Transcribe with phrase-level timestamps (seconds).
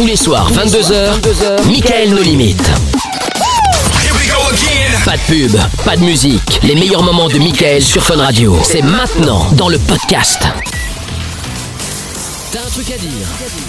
[0.00, 2.70] Tous les soirs, 22h, 22h Michael No Limites.
[5.04, 6.58] Pas de pub, pas de musique.
[6.62, 8.58] Les meilleurs moments de Michael sur Fun Radio.
[8.62, 10.40] C'est maintenant dans le podcast.
[12.50, 13.26] T'as un truc à dire?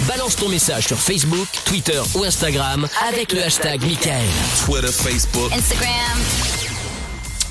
[0.08, 4.24] Balance ton message sur Facebook, Twitter ou Instagram avec le hashtag Michael.
[4.64, 5.52] Twitter, Facebook.
[5.52, 6.61] Instagram.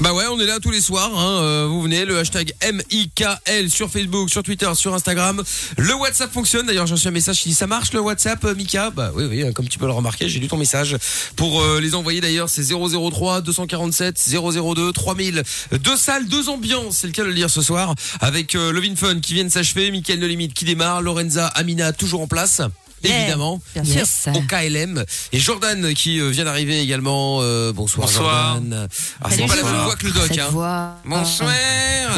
[0.01, 1.11] Bah ouais, on est là tous les soirs.
[1.15, 1.43] Hein.
[1.43, 5.43] euh, vous venez, le hashtag MIKL sur Facebook, sur Twitter, sur Instagram.
[5.77, 6.65] Le WhatsApp fonctionne.
[6.65, 8.89] D'ailleurs, j'ai reçu un message qui dit ça marche le WhatsApp, euh, Mika?
[8.89, 10.97] Bah oui, oui, comme tu peux le remarquer, j'ai lu ton message.
[11.35, 15.43] Pour euh, les envoyer d'ailleurs, c'est 003 247 002 3000.
[15.83, 17.93] Deux salles, deux ambiances, c'est le cas de le dire ce soir.
[18.21, 21.93] Avec euh, Lovin Fun qui vient de s'achever, Mickaël No Limite qui démarre, Lorenza, Amina
[21.93, 22.63] toujours en place.
[23.03, 23.95] Évidemment, bien sûr.
[23.95, 24.27] Yes.
[24.35, 27.39] au KLM et Jordan qui euh, vient d'arriver également.
[27.41, 28.53] Euh, bonsoir, Bonsoir.
[28.55, 28.87] Jordan.
[29.21, 30.37] Ah, c'est Salut, pas la même voix que le doc.
[30.37, 30.47] Hein.
[30.51, 30.95] voix.
[31.05, 31.49] Bonsoir.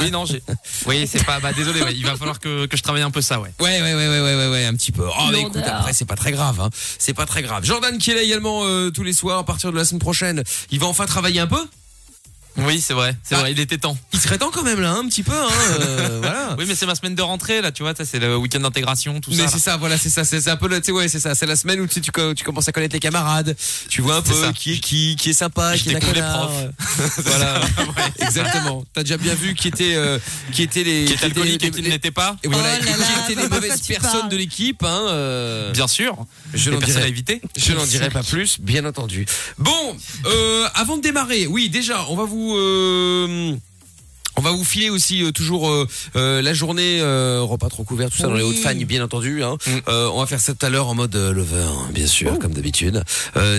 [0.02, 0.42] Oui, non, j'ai.
[0.86, 1.40] Oui, c'est pas.
[1.40, 3.52] Bah, désolé, ouais, il va falloir que, que je travaille un peu ça, ouais.
[3.60, 5.06] Ouais, ouais, ouais, ouais, ouais, ouais, ouais, un petit peu.
[5.08, 6.70] Oh, mais écoute, après, c'est pas très grave, hein.
[7.00, 7.64] C'est pas très grave.
[7.64, 10.44] Jordan qui est là également euh, tous les soirs à partir de la semaine prochaine.
[10.72, 11.64] Il va enfin travailler un peu?
[12.58, 13.40] Oui, c'est vrai, c'est Ah.
[13.40, 13.98] vrai, il était temps.
[14.14, 15.48] Il serait temps quand même là, un petit peu, hein.
[15.80, 16.56] euh, voilà.
[16.58, 19.32] Oui, mais c'est ma semaine de rentrée, là, tu vois, c'est le week-end d'intégration, tout
[19.32, 19.48] Mais ça.
[19.48, 21.48] c'est ça, voilà, c'est ça, c'est un peu, le- tu sais, ouais, c'est ça, c'est
[21.48, 22.02] la semaine où tu,
[22.44, 23.56] commences à connaître les camarades,
[23.90, 24.54] tu vois un peu ça.
[24.54, 27.18] qui est qui, qui est sympa, Je qui est les profs.
[27.26, 27.62] voilà,
[28.20, 28.86] exactement.
[28.94, 30.20] T'as déjà bien vu qui étaient, euh,
[30.52, 32.98] qui étaient les, Qui alcoolique les- et qui l'était pas et voilà, Oh là et
[33.00, 35.06] là, qui étaient les mauvaises personnes de l'équipe, hein.
[35.10, 36.18] euh, Bien sûr.
[36.54, 37.42] Je n'en dirai, éviter.
[37.58, 39.26] je n'en dirai pas plus, bien entendu.
[39.58, 39.98] Bon,
[40.76, 42.43] avant de démarrer, oui, déjà, on va vous.
[42.56, 43.56] Euh,
[44.36, 48.10] on va vous filer aussi euh, toujours euh, euh, la journée euh, repas trop couvert
[48.10, 49.58] tout ça dans les hautes fagnes bien entendu hein.
[49.68, 49.80] Mm.
[49.88, 53.04] On va faire ça tout à l'heure en mode lover hein, bien sûr comme d'habitude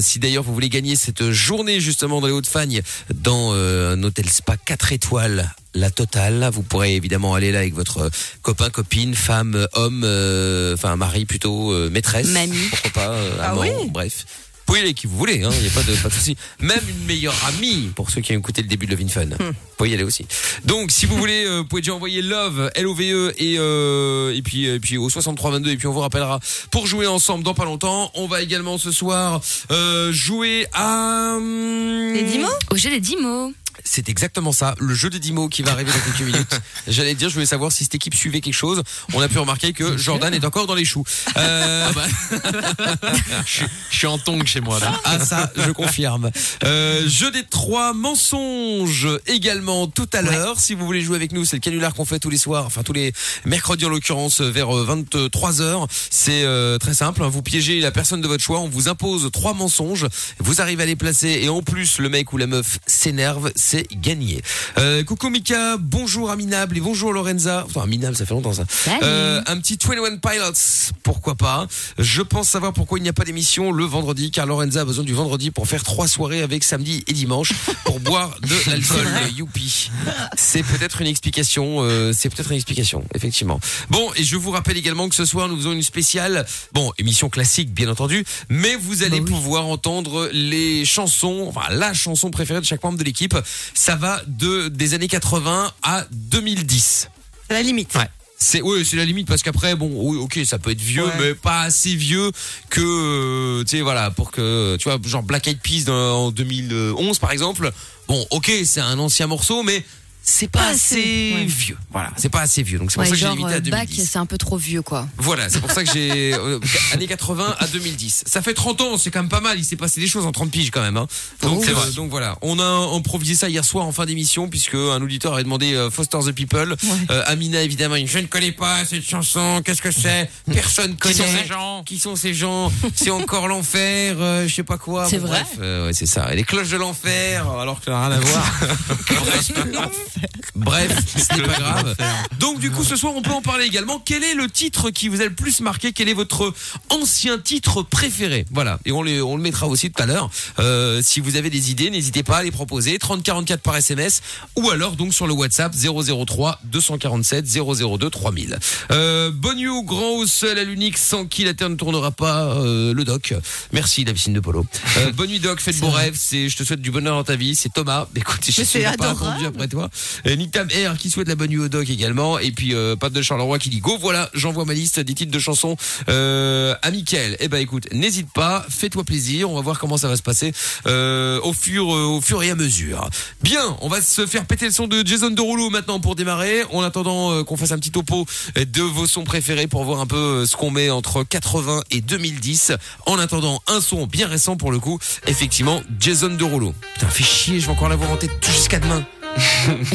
[0.00, 2.82] si d'ailleurs vous voulez gagner cette journée justement dans les hautes fagnes
[3.14, 8.10] dans un hôtel spa 4 étoiles la totale vous pourrez évidemment aller là avec votre
[8.42, 12.68] copain copine femme homme euh, enfin mari plutôt euh, maîtresse Mamie.
[12.70, 14.24] pourquoi pas euh, Ah amant oui bref
[14.66, 16.36] pouvez y aller qui vous voulez, il hein, n'y a pas de, pas de souci.
[16.60, 19.26] Même une meilleure amie, pour ceux qui ont écouté le début de Love in Fun.
[19.38, 20.26] Vous pouvez y aller aussi.
[20.64, 24.66] Donc, si vous voulez, euh, vous pouvez déjà envoyer Love, L-O-V-E, et, euh, et, puis,
[24.66, 28.10] et puis au 6322, et puis on vous rappellera pour jouer ensemble dans pas longtemps.
[28.14, 31.34] On va également ce soir euh, jouer à...
[31.36, 33.52] hum, Les 10 mots Au jeu des 10 mots.
[33.84, 36.60] c'est exactement ça, le jeu des 10 mots qui va arriver dans quelques minutes.
[36.88, 38.82] J'allais dire, je voulais savoir si cette équipe suivait quelque chose.
[39.12, 41.04] On a pu remarquer que Jordan est encore dans les choux.
[41.36, 41.90] Euh,
[43.46, 44.92] Je suis- je suis en tongue chez moi, là.
[45.04, 46.30] Ah ça, je confirme.
[46.64, 50.58] Euh, jeu des trois mensonges également tout à l'heure.
[50.58, 52.82] Si vous voulez jouer avec nous, c'est le canular qu'on fait tous les soirs, enfin
[52.82, 53.12] tous les
[53.44, 55.86] mercredis en l'occurrence vers 23 heures.
[56.10, 57.22] C'est euh, très simple.
[57.22, 57.28] hein.
[57.28, 60.06] Vous piégez la personne de votre choix, on vous impose trois mensonges.
[60.40, 63.86] Vous arrivez à les placer et en plus le mec ou la meuf s'énerve, c'est
[63.92, 64.42] gagné.
[64.78, 67.64] Euh, coucou Mika, bonjour Aminable et bonjour Lorenza.
[67.68, 68.64] Enfin Aminable, ça fait longtemps ça.
[68.68, 68.98] Salut.
[69.04, 71.68] Euh, un petit 21 Pilots, pourquoi pas.
[71.98, 75.04] Je pense savoir pourquoi il n'y a pas d'émission le vendredi, car Lorenza a besoin
[75.04, 77.52] du vendredi pour faire trois soirées avec samedi et dimanche
[77.84, 79.06] pour boire de l'alcool.
[79.36, 79.90] Youpi.
[80.36, 81.78] C'est peut-être une explication.
[81.82, 83.60] euh, c'est peut-être une explication, effectivement.
[83.90, 87.28] Bon, et je vous rappelle également que ce soir nous faisons une spéciale, bon, émission
[87.30, 92.66] classique bien entendu, mais vous allez pouvoir entendre les chansons, enfin la chanson préférée de
[92.66, 93.36] chaque membre de l'équipe.
[93.74, 97.08] Ça va de des années 80 à 2010.
[97.48, 97.94] C'est la limite.
[97.94, 98.08] Ouais.
[98.44, 101.12] C'est oui, c'est la limite parce qu'après bon, oui, OK, ça peut être vieux Ouais.
[101.18, 102.30] mais pas assez vieux
[102.68, 106.30] que euh, tu sais voilà, pour que tu vois genre Black Eyed Peas dans- en
[106.30, 107.72] 2011 par exemple.
[108.06, 109.82] Bon, OK, c'est un ancien morceau mais
[110.26, 111.44] c'est pas Pas assez, ouais.
[111.46, 111.76] vieux.
[111.92, 112.78] Voilà, c'est pas assez vieux.
[112.78, 114.08] Donc c'est pour Ouais, ça que j'ai limité à euh, bac, 2010.
[114.10, 115.06] c'est un peu trop vieux, quoi.
[115.18, 116.58] Voilà, c'est pour ça que j'ai euh,
[116.92, 118.24] années 80 à 2010.
[118.26, 119.58] Ça fait 30 ans, c'est quand même pas mal.
[119.58, 120.96] Il s'est passé des choses en 30 piges quand même.
[120.96, 121.06] Hein.
[121.42, 121.90] Donc, euh, vrai.
[121.92, 122.64] donc voilà, on a
[122.96, 126.32] improvisé ça hier soir en fin d'émission puisque un auditeur avait demandé euh, Foster the
[126.32, 126.74] People.
[127.10, 129.60] Euh, Amina évidemment, il dit, je ne connais pas cette chanson.
[129.64, 130.30] Qu'est-ce que c'est?
[130.52, 131.14] Personne connaît.
[131.14, 131.82] Qui sont ces gens?
[131.84, 132.72] Qui sont ces gens?
[132.94, 134.16] C'est encore l'enfer.
[134.18, 135.06] euh, je sais pas quoi.
[135.08, 136.32] C'est Bon, vrai Bref, euh, ouais, c'est ça.
[136.32, 138.52] Et les cloches de l'enfer, alors que ça n'a rien à voir.
[140.54, 141.96] Bref, ce n'est pas grave.
[142.40, 144.00] Donc du coup, ce soir, on peut en parler également.
[144.04, 145.92] Quel est le titre qui vous a le plus marqué?
[145.92, 146.52] Quel est votre
[146.90, 148.44] ancien titre préféré?
[148.50, 150.30] Voilà, et on, les, on le mettra aussi tout à l'heure.
[150.58, 152.98] Euh, si vous avez des idées, n'hésitez pas à les proposer.
[152.98, 154.20] 3044 par SMS
[154.56, 158.58] ou alors donc sur le WhatsApp 003 247 002 3000.
[158.90, 162.10] Euh, bonne nuit au grand, au seul, à l'unique, sans qui la terre ne tournera
[162.10, 162.54] pas.
[162.56, 163.34] euh, le doc.
[163.72, 164.66] Merci la piscine de polo.
[164.98, 166.18] Euh, bonne nuit doc, faites beaux rêves.
[166.30, 167.54] Je te souhaite du bonheur dans ta vie.
[167.54, 168.06] C'est Thomas.
[168.14, 169.14] Écoute, je suis pas
[169.46, 169.90] après toi.
[170.26, 170.68] Nick Tam
[170.98, 172.38] qui souhaite la bonne nuit au doc également.
[172.38, 175.32] Et puis euh, Pape de Charleroi qui dit go voilà, j'envoie ma liste des titres
[175.32, 175.76] de chansons
[176.08, 177.36] euh, à Mickaël.
[177.40, 179.50] Eh ben écoute, n'hésite pas, fais-toi plaisir.
[179.50, 180.52] On va voir comment ça va se passer
[180.86, 183.08] euh, au fur euh, au fur et à mesure.
[183.42, 186.64] Bien, on va se faire péter le son de Jason Derulo maintenant pour démarrer.
[186.72, 188.26] En attendant qu'on fasse un petit topo
[188.56, 192.72] de vos sons préférés pour voir un peu ce qu'on met entre 80 et 2010.
[193.06, 196.74] En attendant, un son bien récent pour le coup, effectivement, Jason Derulo.
[196.94, 198.18] Putain, fais chier, je vais encore l'avoir en
[198.50, 199.04] jusqu'à demain.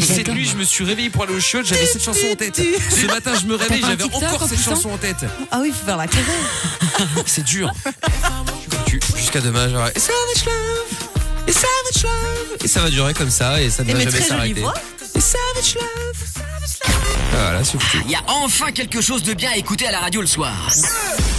[0.01, 2.61] Cette nuit, je me suis réveillé pour aller au chiottes, j'avais cette chanson en tête.
[2.89, 5.25] Ce matin, je me réveille, j'avais encore en cette hein chanson en tête.
[5.51, 6.25] Ah oui, faut faire la carrière.
[7.25, 7.71] C'est dur.
[9.15, 12.57] Jusqu'à demain, genre, et savage love, et savage love.
[12.63, 14.63] Et ça va durer comme ça, et ça ne Et va mais jamais s'arrêter.
[15.15, 16.48] Et savage love.
[17.31, 18.01] Voilà, c'est foutu.
[18.05, 20.53] Il y a enfin quelque chose de bien à écouter à la radio le soir.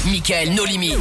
[0.06, 0.94] Michael No Limit.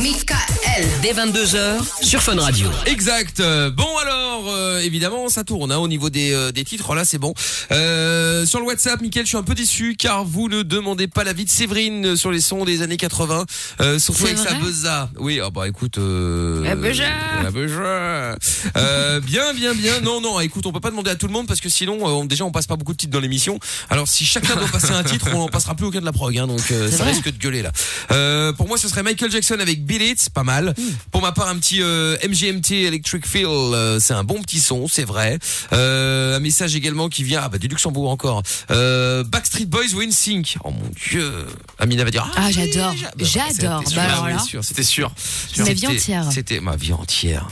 [0.00, 0.88] Michael.
[1.02, 2.68] Dès 22h sur Fun Radio.
[2.86, 3.38] Exact.
[3.76, 6.94] Bon alors, euh, évidemment, ça tourne hein, au niveau des, euh, des titres.
[6.94, 7.34] Là, c'est bon.
[7.72, 11.24] Euh, sur le WhatsApp, Mickaël, je suis un peu déçu car vous ne demandez pas
[11.24, 13.44] l'avis de Séverine euh, sur les sons des années 80,
[13.80, 15.10] euh, surtout avec sa buzza.
[15.18, 15.98] Oui, ah bah écoute.
[15.98, 17.04] Euh, La buzza.
[17.42, 18.36] La buzza.
[18.76, 20.00] Euh, bien, bien, bien.
[20.02, 20.40] Non, non.
[20.40, 22.44] Écoute, on peut pas demander à tout le monde parce que sinon, euh, on- déjà,
[22.44, 23.58] on passe pas beaucoup de titres dans l'émission.
[23.90, 26.36] Alors, si chacun doit passer un titre, on en passera plus aucun de la prog.
[26.38, 27.12] Hein, donc, euh, ça vrai.
[27.12, 27.72] risque de gueuler là.
[28.10, 30.74] Euh, pour moi, ce serait Michael Jackson avec Beat It, pas mal.
[31.10, 34.88] Pour ma part, un petit euh, MGMT Electric Feel, euh, c'est un bon petit son,
[34.88, 35.38] c'est vrai.
[35.72, 38.42] Euh, un message également qui vient ah bah, du Luxembourg encore.
[38.70, 40.56] Euh, Backstreet Boys Win Sync.
[40.64, 41.32] Oh mon dieu.
[41.78, 42.94] Amina va dire Ah, oui, j'adore.
[42.96, 43.52] j'a- J'adore.
[43.52, 44.38] c'était Bah, sûr, alors oui, là.
[44.38, 45.10] sûr, C'était sûr.
[45.58, 46.24] Ma C'était- vie entière.
[46.32, 47.48] C'était ma vie entière.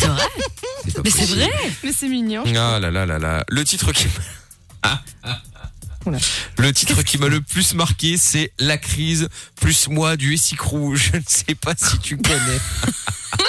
[0.00, 0.22] C'est vrai
[1.04, 1.50] Mais c'est vrai
[1.84, 2.42] Mais c'est mignon.
[2.56, 3.44] Ah là là là là.
[3.48, 4.06] Le titre qui
[6.58, 9.28] Le titre qui m'a le plus marqué, c'est La crise
[9.60, 10.96] plus moi du Essicrou.
[10.96, 12.60] Je ne sais pas si tu connais.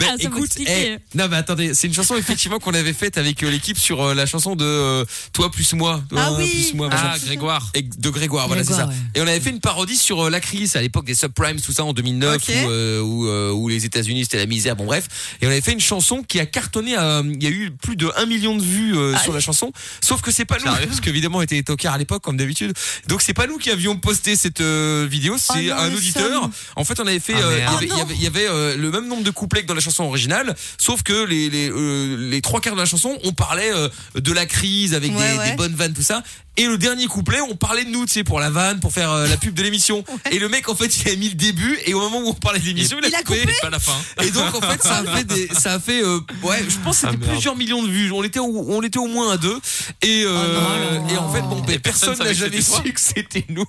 [0.00, 0.98] Ben, Ah, écoute, expliquer.
[1.14, 4.02] eh, non mais attendez, c'est une chanson effectivement qu'on avait faite avec euh, l'équipe sur
[4.02, 6.02] euh, la chanson de euh, Toi plus moi.
[6.08, 6.48] Toi Ah oui.
[6.48, 6.88] plus moi.
[6.88, 7.10] machin.
[7.14, 7.70] Ah, Grégoire.
[7.74, 8.86] Et de Grégoire, voilà c'est ça.
[8.86, 8.94] Ouais.
[9.14, 11.72] Et on avait fait une parodie sur euh, la crise à l'époque des subprimes, tout
[11.72, 12.42] ça en 2009 Ok.
[12.48, 14.76] où, euh, où, euh, où les États-Unis c'était la misère.
[14.76, 15.08] Bon bref,
[15.40, 16.92] et on avait fait une chanson qui a cartonné.
[16.92, 19.72] Il y a eu plus de 1 million de vues euh, sur la chanson.
[20.00, 22.72] Sauf que c'est pas nous, parce qu'évidemment on était tocards à l'époque comme d'habitude.
[23.08, 26.50] Donc c'est pas nous qui avions posté cette euh, vidéo, c'est Oh un auditeur.
[26.76, 28.26] En fait, on avait fait, Ah, euh, il y avait, il y avait, il y
[28.26, 31.50] avait, euh, le même nombre de couplets que dans la chanson originale, sauf que les
[31.50, 35.12] les, euh, les trois quarts de la chanson, on parlait euh, de la crise avec
[35.16, 35.50] Ouais, des, ouais.
[35.50, 36.22] des bonnes vannes tout ça.
[36.58, 39.10] Et le dernier couplet, on parlait de nous, tu sais, pour la vanne, pour faire
[39.12, 40.02] euh, la pub de l'émission.
[40.30, 42.32] Et le mec, en fait, il a mis le début et au moment où on
[42.32, 43.40] parlait de l'émission, il, Il a coupé.
[43.42, 43.92] coupé Pas la fin.
[44.22, 47.00] Et donc en fait ça a fait des, ça a fait euh, ouais je pense
[47.00, 49.36] que Ah, c'était plusieurs millions de vues on était au, on était au moins à
[49.36, 49.58] deux
[50.02, 51.08] et euh, Oh non.
[51.08, 53.66] et en fait bon ben, Et personne personne n'a jamais su que c'était nous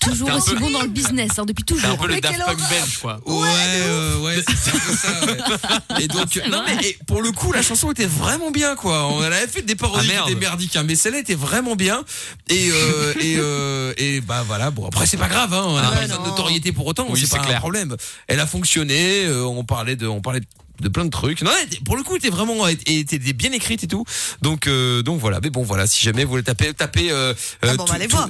[0.00, 1.98] Toujours un aussi peu- bon dans le business, hein, depuis C'est un toujours.
[1.98, 3.20] peu le Daft Punk belge, quoi.
[3.26, 5.26] Ouais, euh, ouais, c'est un peu ça.
[5.26, 6.02] Ouais.
[6.04, 9.06] Et donc, non mais et pour le coup, la chanson était vraiment bien, quoi.
[9.08, 12.04] On avait fait des parodies Ah, merdiques, hein, mais celle-là était vraiment bien.
[12.48, 14.70] Et euh, et euh, et bah voilà.
[14.70, 15.64] Bon après c'est pas grave, hein.
[15.66, 17.06] On a Ah, pas besoin de notoriété pour autant.
[17.08, 17.58] Oui, c'est c'est pas un clair.
[17.60, 17.96] problème.
[18.28, 19.24] Elle a fonctionné.
[19.24, 20.46] euh, on parlait de, on parlait de
[20.92, 21.42] plein de trucs.
[21.42, 21.50] Non,
[21.84, 24.04] pour le coup, était vraiment, était bien écrite et tout.
[24.42, 25.40] Donc, euh, donc voilà.
[25.42, 25.86] Mais bon, voilà.
[25.86, 27.86] Si jamais vous voulez taper, taper, euh, Ah euh, bon,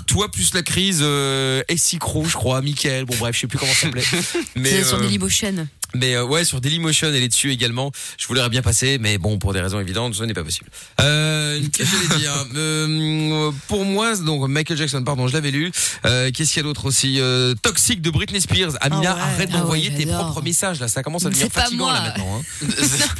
[0.07, 3.05] toi plus la crise, euh, Essicro, je crois, Michael.
[3.05, 4.05] Bon bref, je sais plus comment ça s'appelait.
[4.57, 5.67] Mais C'est sur euh, Dailymotion.
[5.97, 7.91] Mais euh, ouais, sur Dailymotion, elle est dessus également.
[8.19, 10.71] Je voulais bien passer, mais bon, pour des raisons évidentes, ce n'est pas possible.
[11.01, 15.73] Euh, Qu'est-ce que j'allais dire euh, Pour moi, donc Michael Jackson, pardon, je l'avais lu.
[16.05, 18.73] Euh, Qu'est-ce qu'il y a d'autre aussi euh, Toxic de Britney Spears.
[18.81, 19.21] Amina, Ah ouais.
[19.35, 20.89] arrête Ah d'envoyer ouais, tes propres messages là.
[20.89, 21.93] Ça commence à devenir C'est pas fatigant moi.
[21.95, 22.41] là maintenant.
[22.41, 22.77] hein.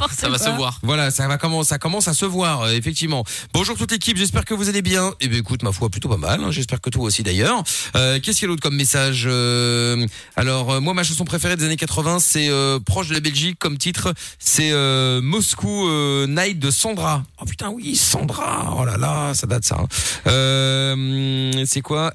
[0.17, 0.79] Ça va se voir.
[0.83, 3.23] Voilà, ça va commencer, ça commence à se voir, euh, effectivement.
[3.53, 5.13] Bonjour toute l'équipe, j'espère que vous allez bien.
[5.21, 6.41] Eh bien, écoute, ma foi, plutôt pas mal.
[6.43, 7.63] hein, j'espère que toi aussi d'ailleurs.
[7.95, 11.55] Euh, Qu'est-ce qu'il y a d'autre comme message Euh, Alors, euh, moi, ma chanson préférée
[11.55, 16.27] des années 80, c'est euh, proche de la Belgique comme titre, c'est euh, Moscou euh,
[16.27, 17.23] Night de Sandra.
[17.41, 18.75] Oh putain, oui, Sandra.
[18.77, 19.77] Oh là là, ça date ça.
[19.79, 19.87] hein.
[20.27, 22.13] Euh, c'est quoi?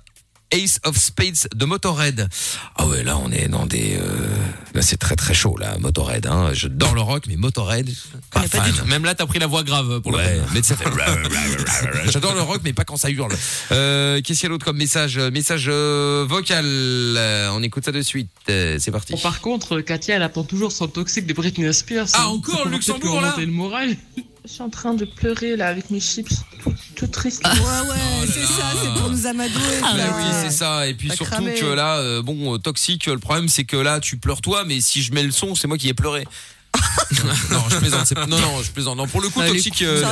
[0.52, 2.28] Ace of Spades de Motorhead.
[2.76, 4.26] Ah ouais, là on est dans des, euh,
[4.74, 6.26] là c'est très très chaud là, Motorhead.
[6.26, 6.50] Hein.
[6.52, 7.88] Je dors le rock, mais Motorhead,
[8.30, 8.70] pas pas fan.
[8.70, 8.84] du tout.
[8.86, 10.84] Même là, t'as pris la voix grave pour le Ouais, mais ça fait.
[12.10, 13.32] J'adore le rock, mais pas quand ça hurle.
[13.72, 16.64] Euh, Qu'est-ce qu'il y a d'autre comme message Message euh, vocal?
[16.64, 18.30] Euh, on écoute ça de suite.
[18.48, 19.12] Euh, c'est parti.
[19.12, 22.08] Bon, par contre, Katia, elle attend toujours son toxique de Britney Spears.
[22.14, 22.26] Ah, hein.
[22.26, 23.96] encore Luxembourg, là remonter le moral.
[24.44, 26.28] Je suis en train de pleurer là avec mes chips,
[26.62, 27.42] tout, tout triste.
[27.46, 29.60] Ouais, ouais, Oh là c'est ça, c'est pour nous amadouer.
[29.84, 30.16] Ah ça.
[30.16, 30.86] oui, c'est ça.
[30.88, 31.54] Et puis surtout cramé.
[31.54, 33.06] que là, euh, bon, euh, toxique.
[33.06, 35.68] Le problème, c'est que là, tu pleures toi, mais si je mets le son, c'est
[35.68, 36.26] moi qui ai pleuré.
[37.52, 38.06] non, je plaisante.
[38.06, 38.96] c'est- Non, non, je plaisante.
[38.96, 40.02] Non, pour le coup, Allez, toxique, euh,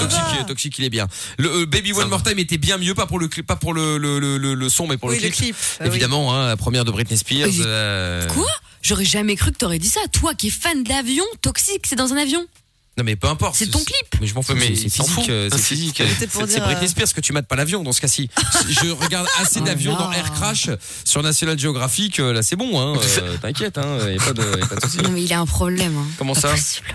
[0.46, 1.08] toxique, euh, il est bien.
[1.38, 2.08] Le euh, Baby One.
[2.08, 4.54] More Time était bien mieux, pas pour le clip, pas pour le le, le, le,
[4.54, 5.54] le son, mais pour Oui, le le clip.
[5.54, 5.56] clip.
[5.80, 5.88] Ah oui.
[5.88, 7.48] Évidemment, hein, la première de Britney Spears.
[7.64, 8.46] Euh, Quoi?
[8.82, 10.00] J'aurais jamais cru que t'aurais dit ça.
[10.12, 12.46] Toi qui es fan d'avion, toxique, c'est dans un avion
[13.00, 13.54] Non mais peu importe.
[13.56, 13.96] C'est ton clip.
[14.20, 14.52] Mais je m'en fous.
[14.54, 15.32] Mais c'est physique.
[15.50, 16.02] C'est physique.
[16.18, 18.28] C'est Britney euh, Spears que tu mates pas l'avion dans ce cas-ci.
[18.68, 20.12] Je regarde assez Oh d'avions dans.
[20.12, 20.68] Air Crash
[21.06, 22.20] sur National Geographic.
[22.20, 22.78] euh, Là c'est bon.
[22.78, 23.00] Hein.
[23.22, 23.78] euh, T'inquiète.
[23.78, 23.96] Hein.
[24.10, 24.98] Y a pas de, y a pas de souci.
[24.98, 25.96] Non, mais il a un problème.
[25.96, 26.06] hein.
[26.18, 26.94] Comment Pas ça possible.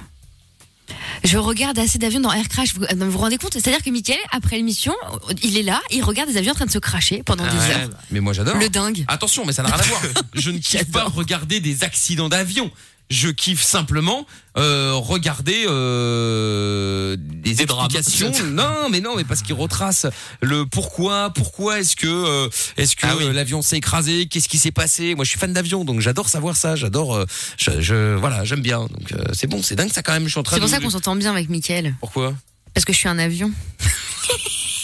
[1.24, 2.76] Je regarde assez d'avions dans Air Crash.
[2.76, 3.54] Vous vous vous rendez compte?
[3.54, 4.94] C'est-à-dire que Mickaël, après l'émission,
[5.42, 7.58] il est là, il regarde des avions en train de se cracher pendant Ah des
[7.58, 7.82] ouais.
[7.82, 7.90] heures.
[8.12, 8.58] Mais moi j'adore.
[8.58, 9.04] Le dingue.
[9.08, 10.02] Attention, mais ça n'a rien à voir.
[10.36, 12.70] Je ne kiffe pas regarder des accidents d'avion.
[13.12, 14.26] Je kiffe simplement
[14.58, 17.88] euh, regarder euh, des, Des drames.
[17.96, 18.46] explications.
[18.52, 20.08] Non, mais non, mais parce qu'il retrace
[20.42, 23.26] le pourquoi, pourquoi est-ce que euh, est-ce que Ah oui.
[23.26, 25.14] euh, l'avion s'est écrasé, qu'est-ce qui s'est passé?
[25.14, 26.76] Moi, je suis fan d'avion, donc j'adore savoir ça.
[26.76, 27.26] J'adore, euh,
[27.58, 28.80] je, je- voilà, j'aime bien.
[28.80, 30.26] Donc euh, c'est bon, c'est dingue ça quand même.
[30.26, 30.74] Je suis en train C'est pour de.
[30.74, 31.96] ça qu'on s'entend bien avec Mickaël.
[32.00, 32.34] Pourquoi?
[32.74, 33.52] Parce que je suis un avion.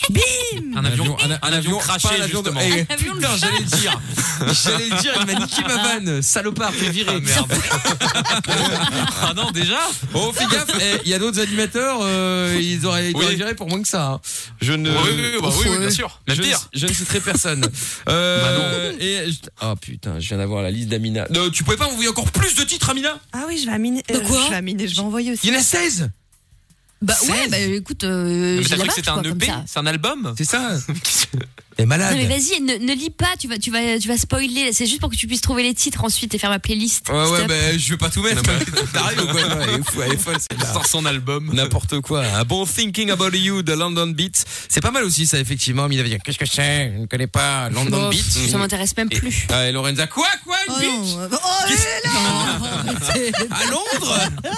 [0.76, 2.62] Un avion, un, un avion craché, pas un avion de- justement.
[2.78, 4.02] Eh, Un avion putain, j'allais le dire.
[4.64, 5.14] J'allais le dire.
[5.20, 6.22] Il m'a niqué ma vanne.
[6.24, 7.14] Salopard, t'es viré.
[7.16, 7.54] Ah, merde.
[9.22, 9.78] ah non, déjà
[10.14, 13.36] Oh, fais gaffe, eh, il y a d'autres animateurs, euh, ils auraient été Oui.
[13.36, 14.08] virés pour moins que ça.
[14.14, 14.22] hein.
[14.62, 14.90] Je ne.
[14.90, 16.20] Oui, oui, oui, bah oui, oui, bien sûr.
[16.28, 16.60] Même je, pire.
[16.74, 17.66] je ne citerai personne.
[18.10, 19.26] Euh, Bah Et
[19.64, 21.28] oh putain, je viens d'avoir la liste d'Amina.
[21.36, 23.20] Euh, tu pouvais pas m'envoyer encore plus de titres, Amina?
[23.32, 24.04] Ah oui, je vais aminer.
[24.10, 24.42] De quoi?
[24.46, 25.48] je vais aminer, je vais envoyer aussi.
[25.48, 26.10] Il y en a 16
[27.02, 27.52] Bah ouais, 16?
[27.52, 29.48] bah écoute, euh, Mais j'ai t'as cru que c'était un EP.
[29.66, 30.34] C'est un album?
[30.38, 30.72] C'est ça
[31.78, 32.12] T'es malade.
[32.16, 34.72] Non mais vas-y, ne, ne lis pas, tu vas, tu vas, tu vas spoiler.
[34.74, 37.08] C'est juste pour que tu puisses trouver les titres ensuite et faire ma playlist.
[37.10, 38.42] Ouais, ouais, bah, je vais pas tout mettre.
[38.92, 41.50] T'arrives ou quoi Elle est fou, elle est folle, Il sort son album.
[41.54, 42.24] N'importe quoi.
[42.26, 44.46] Un bon Thinking About You de London Beat.
[44.70, 45.86] C'est pas mal aussi, ça, effectivement.
[45.86, 46.92] Amina va dire Qu'est-ce que c'est?
[46.94, 48.24] Je ne connais pas London Bon, Beat.
[48.24, 49.48] ça m'intéresse même plus.
[49.52, 51.38] Ah, et Lorenza, quoi, quoi, une Oh beat non, euh, oh,
[51.68, 51.88] Qu'est-ce-
[53.16, 54.20] mais non À Londres?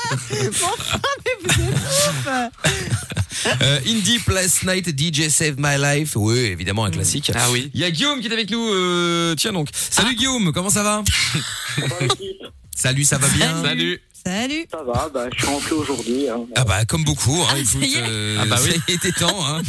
[0.49, 3.22] Enfin, mais vous êtes ouf
[3.61, 6.13] Euh, Indie Last Night DJ Save My Life.
[6.15, 7.31] Oui, évidemment un classique.
[7.35, 7.69] Ah oui.
[7.73, 8.65] Il y a Guillaume qui est avec nous.
[8.73, 9.69] euh, tiens donc.
[9.73, 11.03] Salut Guillaume, comment ça va?
[12.75, 13.61] Salut, ça va bien?
[13.63, 14.01] Salut.
[14.25, 16.29] Salut Ça va, bah, je suis rentré aujourd'hui.
[16.29, 16.41] Hein.
[16.55, 17.41] Ah bah comme beaucoup.
[17.41, 18.03] Hein, Ah, ça écoute, y est.
[18.07, 18.93] euh, Ah bah oui.
[18.93, 19.45] était temps.
[19.45, 19.61] Hein.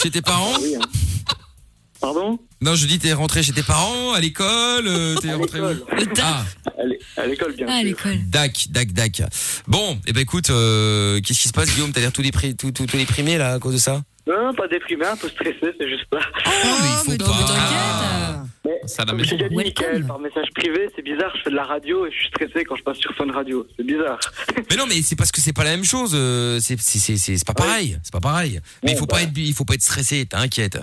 [0.00, 0.80] Chez tes parents Oui, hein.
[2.00, 4.86] Pardon Non, je dis t'es rentré chez tes parents, à l'école.
[4.86, 5.84] euh, t'es À rentré où l'école.
[6.22, 6.44] Ah,
[6.78, 7.84] À l'é- À l'école, bien Ah, à sûr.
[7.88, 8.18] l'école.
[8.28, 9.22] dac, dac, dac.
[9.66, 11.92] Bon, et ben écoute, euh, qu'est-ce qui se passe, Guillaume?
[11.92, 14.02] T'as l'air tout, dépri- tout, tout, tout déprimé là à cause de ça?
[14.26, 16.18] Non, non, pas déprimé, un peu stressé, c'est juste ça.
[16.44, 17.24] mais il faut mais pas.
[17.26, 19.54] non, mais Ça, la comme déjà dit.
[19.56, 22.64] Mickaël, par message privé, c'est bizarre, je fais de la radio et je suis stressé
[22.64, 23.66] quand je passe sur Fun Radio.
[23.76, 24.18] C'est bizarre.
[24.70, 26.12] Mais non, mais c'est parce que c'est pas la même chose.
[26.14, 27.98] euh, C'est c'est c'est c'est c'est pas pareil.
[28.02, 28.60] C'est pas pareil.
[28.84, 29.22] Mais il faut pas bah.
[29.22, 30.26] être il faut pas être stressé.
[30.26, 30.78] T'inquiète.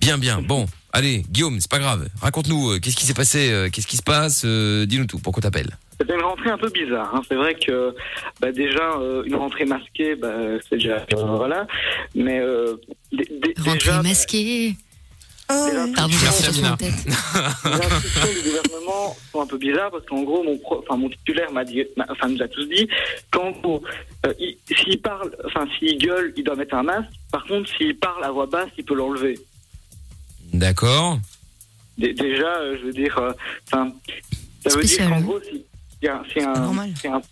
[0.00, 0.40] Bien bien.
[0.42, 2.08] Bon, allez, Guillaume, c'est pas grave.
[2.20, 2.72] Raconte-nous.
[2.72, 5.18] euh, Qu'est-ce qui s'est passé euh, Qu'est-ce qui se passe euh, Dis-nous tout.
[5.18, 7.14] Pourquoi t'appelles C'était une rentrée un peu bizarre.
[7.14, 7.22] Hein.
[7.28, 7.94] C'est vrai que
[8.40, 10.32] bah, déjà, euh, une rentrée masquée, bah,
[10.68, 11.04] c'est déjà...
[11.14, 11.66] euh, voilà.
[12.14, 12.76] Mais euh,
[13.12, 14.74] dé- dé- Rentrée déjà, masquée.
[15.52, 15.84] Oh, déjà.
[15.96, 16.76] Pardon, Merci, j'ai Amina.
[16.80, 21.10] Les instructions du gouvernement sont un peu bizarres parce qu'en gros, mon, pro- enfin, mon
[21.10, 22.88] titulaire m'a dit, m'a- enfin, nous a tous dit
[23.32, 23.82] qu'en gros,
[24.26, 27.10] euh, il- s'il parle, enfin, s'il gueule, il doit mettre un masque.
[27.32, 29.38] Par contre, s'il parle à voix basse, il peut l'enlever.
[30.52, 31.18] D'accord.
[31.98, 33.32] Dé- Déjà, euh, je veux dire, euh,
[33.66, 33.92] enfin,
[34.66, 35.64] ça veut Spécial, dire qu'en gros, si,
[36.02, 36.92] si un, si un, normal.
[37.00, 37.22] si un-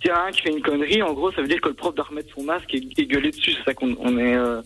[0.00, 1.74] s'il y a un qui fait une connerie, en gros, ça veut dire que le
[1.74, 3.52] prof doit remettre son masque et, et gueuler dessus.
[3.52, 4.34] C'est ça qu'on on est.
[4.36, 4.60] euh,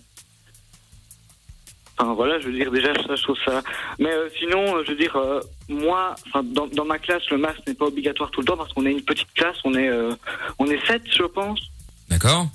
[1.99, 3.63] Enfin voilà, je veux dire déjà ça, je trouve ça.
[3.99, 7.37] Mais euh, sinon, euh, je veux dire, euh, moi, enfin dans, dans ma classe, le
[7.37, 9.89] masque n'est pas obligatoire tout le temps parce qu'on est une petite classe, on est
[9.91, 10.15] euh,
[10.59, 11.61] on est sept, je pense.
[12.09, 12.49] D'accord.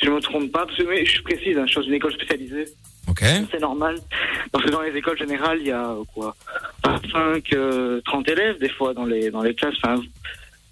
[0.00, 1.86] Si je me trompe pas, parce que mais je suis précise, hein, je suis dans
[1.86, 2.64] une école spécialisée.
[3.18, 3.98] C'est normal.
[4.52, 6.34] Parce que dans les écoles générales, il y a euh, quoi
[6.84, 9.74] 25, euh, 30 élèves des fois dans les dans les classes.
[9.82, 9.96] Enfin,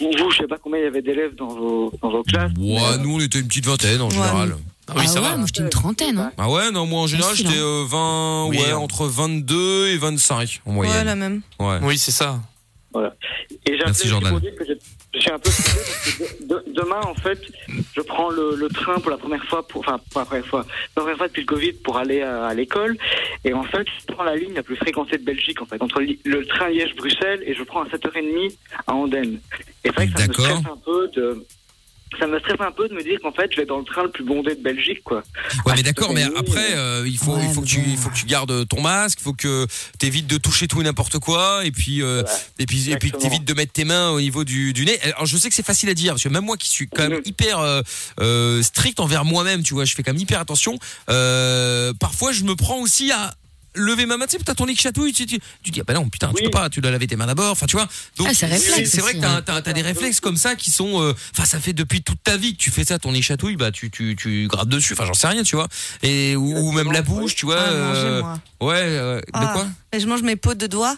[0.00, 2.52] vous, je sais pas combien il y avait d'élèves dans vos dans vos classes.
[2.58, 4.56] Ouais, nous on était une petite vingtaine en général.
[4.86, 5.36] Ah oui, ah ça ouais, va.
[5.36, 6.18] moi j'étais une trentaine.
[6.18, 6.32] Hein.
[6.36, 7.62] Ah ouais, non, moi en général j'étais hein.
[7.62, 8.76] euh, 20, Oui, ouais, hein.
[8.76, 11.06] entre 22 et 25 en Ouais, moyenne.
[11.06, 11.40] la même.
[11.58, 11.78] Ouais.
[11.82, 12.40] Oui, c'est ça.
[12.94, 12.98] Et
[13.66, 14.30] j'ai Merci, appelé Jordan.
[14.32, 14.64] pour dire que
[15.18, 17.40] suis un peu stressé parce que de- de- demain, en fait,
[17.94, 20.66] je prends le, le train pour la première fois, pour, enfin, pas la première fois,
[20.96, 22.96] la première fois depuis le Covid pour aller à, à l'école.
[23.44, 26.00] Et en fait, je prends la ligne la plus fréquentée de Belgique, en fait, entre
[26.00, 28.56] li- le train Liège-Bruxelles et je prends à 7h30
[28.86, 29.40] à Andenne.
[29.84, 31.44] Et c'est vrai que ça me stresse un peu de,
[32.18, 34.02] ça me stresse un peu de me dire qu'en fait, je vais dans le train
[34.04, 35.22] le plus bondé de Belgique, quoi.
[35.66, 38.10] Ouais, mais d'accord, mais après, euh, il faut, Ouais, il faut que tu, il faut
[38.10, 39.66] que tu gardes ton masque, il faut que
[39.98, 43.12] t'évites de toucher tout et n'importe quoi, et puis, euh, Voilà, et puis, et puis
[43.12, 44.98] t'évites de mettre tes mains au niveau du, du nez.
[45.02, 47.02] Alors, je sais que c'est facile à dire, parce que même moi qui suis quand
[47.08, 47.22] même Mhm.
[47.26, 47.82] hyper euh,
[48.20, 50.78] euh, strict envers moi-même, tu vois, je fais quand même hyper attention.
[51.10, 53.34] Euh, parfois, je me prends aussi à
[53.74, 55.84] lever ma main, tu sais, t'as ton nez qui chatouille, tu, tu, tu dis, ah
[55.86, 56.42] bah non, putain, tu Oui.
[56.44, 57.88] peux pas, tu dois laver tes mains d'abord, enfin, tu vois.
[58.16, 59.42] Donc, Ah, c'est réflexe c'est vrai que t'as, hein.
[59.62, 62.52] t'as, des réflexes comme ça qui sont, euh, enfin, ça fait depuis toute ta vie
[62.56, 65.14] que tu fais ça, ton nez chatouille, bah, tu, tu, tu grattes dessus, enfin, j'en
[65.14, 65.68] sais rien, tu vois.
[66.02, 67.60] Et, ou, ou même la bouche, tu vois.
[67.60, 68.40] Ah, euh, moi.
[68.60, 69.50] ouais, euh, de Ah.
[69.54, 69.66] quoi?
[69.92, 70.96] Et je mange mes pots de doigts.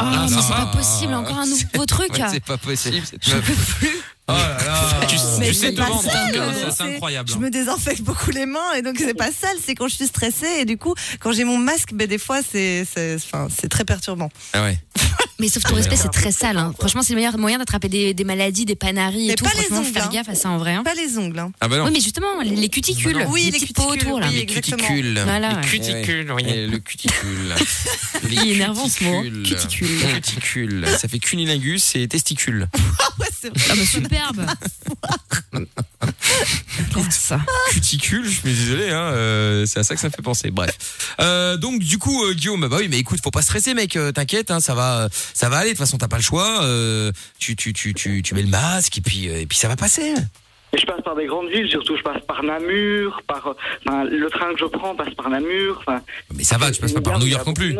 [0.00, 0.42] Ah, mais non.
[0.42, 2.12] c'est pas possible, encore un nouveau truc.
[2.12, 3.88] Ouais, c'est pas possible, cette Je peux plus.
[4.28, 4.84] Oh là là.
[5.08, 7.30] Tu, sais te vendre, ça, c'est incroyable.
[7.30, 10.06] Je me désinfecte beaucoup les mains et donc c'est pas sale, c'est quand je suis
[10.06, 13.68] stressée et du coup quand j'ai mon masque, ben des fois c'est c'est enfin c'est
[13.68, 14.28] très perturbant.
[14.52, 14.78] Ah ouais.
[15.40, 16.56] Mais sauf ton respect, c'est très sale.
[16.58, 16.72] hein.
[16.78, 19.44] Franchement, c'est le meilleur moyen d'attraper des, des maladies, des panaries et Mais tout.
[19.44, 20.10] pas les ongles, faire hein.
[20.12, 20.72] gaffe à ça en vrai.
[20.74, 20.82] hein.
[20.82, 21.38] Pas les ongles.
[21.38, 21.52] Hein.
[21.60, 21.84] Ah bah non.
[21.84, 23.24] Oui, mais justement, les, les cuticules.
[23.28, 23.58] Oui, les peaux
[23.92, 24.26] cuticules, autour, là.
[24.30, 24.34] oui.
[24.34, 25.20] les cuticules.
[25.24, 25.60] Voilà, ouais.
[25.60, 26.42] Cuticule, oui.
[26.44, 27.54] Et le cuticule.
[28.28, 29.22] Les Il est énervant, ce mot.
[29.22, 29.42] cuticules.
[29.44, 30.12] Cuticule.
[30.20, 30.88] Cuticule.
[30.98, 32.68] Ça fait cunilingus et testicule.
[33.20, 33.66] Ouais, c'est vrai.
[33.70, 33.82] Ah bah
[34.18, 34.46] superbe.
[37.10, 37.40] ça.
[37.70, 40.50] Cuticule, je suis désolé, hein, euh, c'est à ça que ça me fait penser.
[40.50, 41.14] Bref.
[41.20, 43.96] Euh, donc du coup, euh, Guillaume, bah oui, mais écoute, faut pas stresser, mec.
[43.96, 45.70] euh, T'inquiète, hein, ça va, ça va aller.
[45.70, 46.62] De toute façon, t'as pas le choix.
[46.62, 49.68] euh, tu, tu, tu, tu, tu mets le masque et puis, euh, et puis ça
[49.68, 50.14] va passer.
[50.74, 53.54] Et je passe par des grandes villes, surtout je passe par Namur, par
[53.86, 55.78] enfin, le train que je prends passe par Namur.
[55.80, 56.02] Enfin,
[56.34, 57.74] Mais ça va, tu passes pas par New York non plus.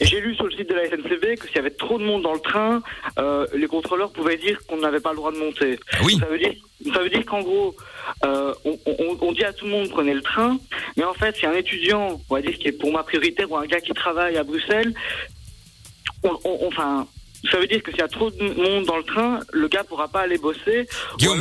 [0.00, 2.04] Et j'ai lu sur le site de la SNCB que s'il y avait trop de
[2.04, 2.82] monde dans le train,
[3.18, 5.78] euh, les contrôleurs pouvaient dire qu'on n'avait pas le droit de monter.
[5.92, 6.16] Ah oui.
[6.20, 6.52] Ça veut dire,
[6.94, 7.74] ça veut dire qu'en gros,
[8.24, 10.56] euh, on, on- on dit à tout le monde prenez le train,
[10.96, 13.56] mais en fait, si un étudiant, on va dire qui est pour moi prioritaire, ou
[13.56, 14.94] un gars qui travaille à Bruxelles,
[16.22, 17.06] on, on- enfin.
[17.52, 19.84] Ça veut dire que s'il y a trop de monde dans le train, le gars
[19.84, 20.88] pourra pas aller bosser.
[21.18, 21.38] Guillaume,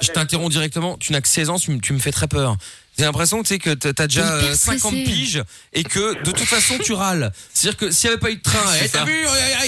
[0.00, 0.96] je t'interromps directement.
[0.98, 2.56] Tu n'as que 16 ans, tu me fais très peur.
[2.96, 5.04] J'ai l'impression tu sais, que t'as déjà Hyper euh, 50 stressé.
[5.04, 7.32] piges et que de toute façon tu râles.
[7.52, 9.14] C'est-à-dire que s'il n'y avait pas eu de train, eh, t'as vu,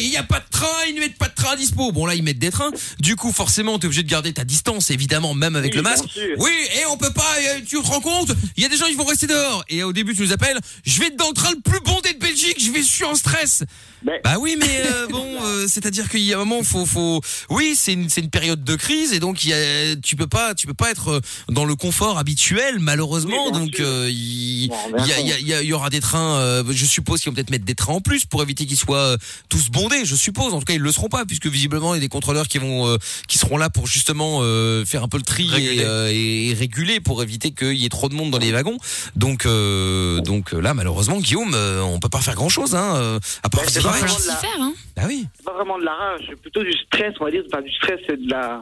[0.00, 1.90] il n'y a pas de train, ils ne mettent pas de train à dispo.
[1.90, 2.70] Bon là ils mettent des trains.
[3.00, 6.04] Du coup forcément t'es obligé de garder ta distance, évidemment, même avec Oui, le masque.
[6.38, 8.86] Oui, et on peut pas, euh, tu te rends compte Il y a des gens
[8.86, 9.64] qui vont rester dehors.
[9.68, 12.12] Et au début tu nous appelles, je vais être dans le train le plus bondé
[12.12, 13.64] de Belgique, je vais, je suis en stress.
[14.06, 17.20] Mais- Bah oui, mais euh, bon, euh, c'est-à-dire qu'il y a un moment, faut, faut,
[17.50, 20.28] oui, c'est une, c'est une période de crise et donc il y a, tu peux
[20.28, 23.46] pas, tu peux pas être euh, dans le confort habituel, malheureusement.
[23.46, 25.90] Oui, donc euh, il, y, a- il y a- il y a- il y aura
[25.90, 26.36] des trains.
[26.36, 28.96] euh, je suppose qu'ils vont peut-être mettre des trains en plus pour éviter qu'ils soient
[28.98, 29.16] euh,
[29.48, 30.04] tous bondés.
[30.04, 30.54] Je suppose.
[30.54, 32.58] En tout cas, ils le seront pas puisque visiblement il y a des contrôleurs qui
[32.58, 32.96] vont, euh,
[33.26, 35.76] qui seront là pour justement euh, faire un peu le tri Réguler.
[35.78, 38.78] et, euh, réguler pour éviter qu'il y ait trop de monde dans les wagons.
[39.16, 43.48] Donc, euh, donc là, malheureusement, Guillaume, euh, on peut pas faire grand-chose, hein, euh, à
[43.48, 43.62] part
[43.96, 44.72] S'y faire, hein.
[44.96, 45.26] bah oui.
[45.34, 47.44] c'est pas vraiment de la rage, c'est plutôt du stress, on va dire.
[47.46, 48.60] Enfin, du stress, c'est de la.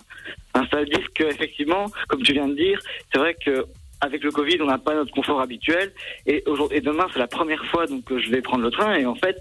[0.54, 2.78] Enfin, ça veut dire que effectivement, comme tu viens de dire,
[3.12, 3.66] c'est vrai que
[4.00, 5.92] avec le Covid, on n'a pas notre confort habituel.
[6.26, 8.94] Et aujourd'hui, et demain, c'est la première fois donc que je vais prendre le train.
[8.96, 9.36] Et en fait,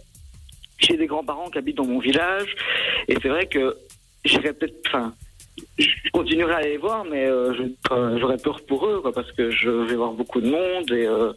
[0.79, 2.55] j'ai des grands-parents qui habitent dans mon village.
[3.07, 3.75] Et c'est vrai que
[4.25, 4.75] j'irai peut-être.
[4.87, 5.13] Enfin,
[5.77, 7.53] je continuerai à aller les voir, mais euh,
[7.91, 10.91] euh, j'aurais peur pour eux, quoi, parce que je vais voir beaucoup de monde.
[10.91, 11.31] Et euh,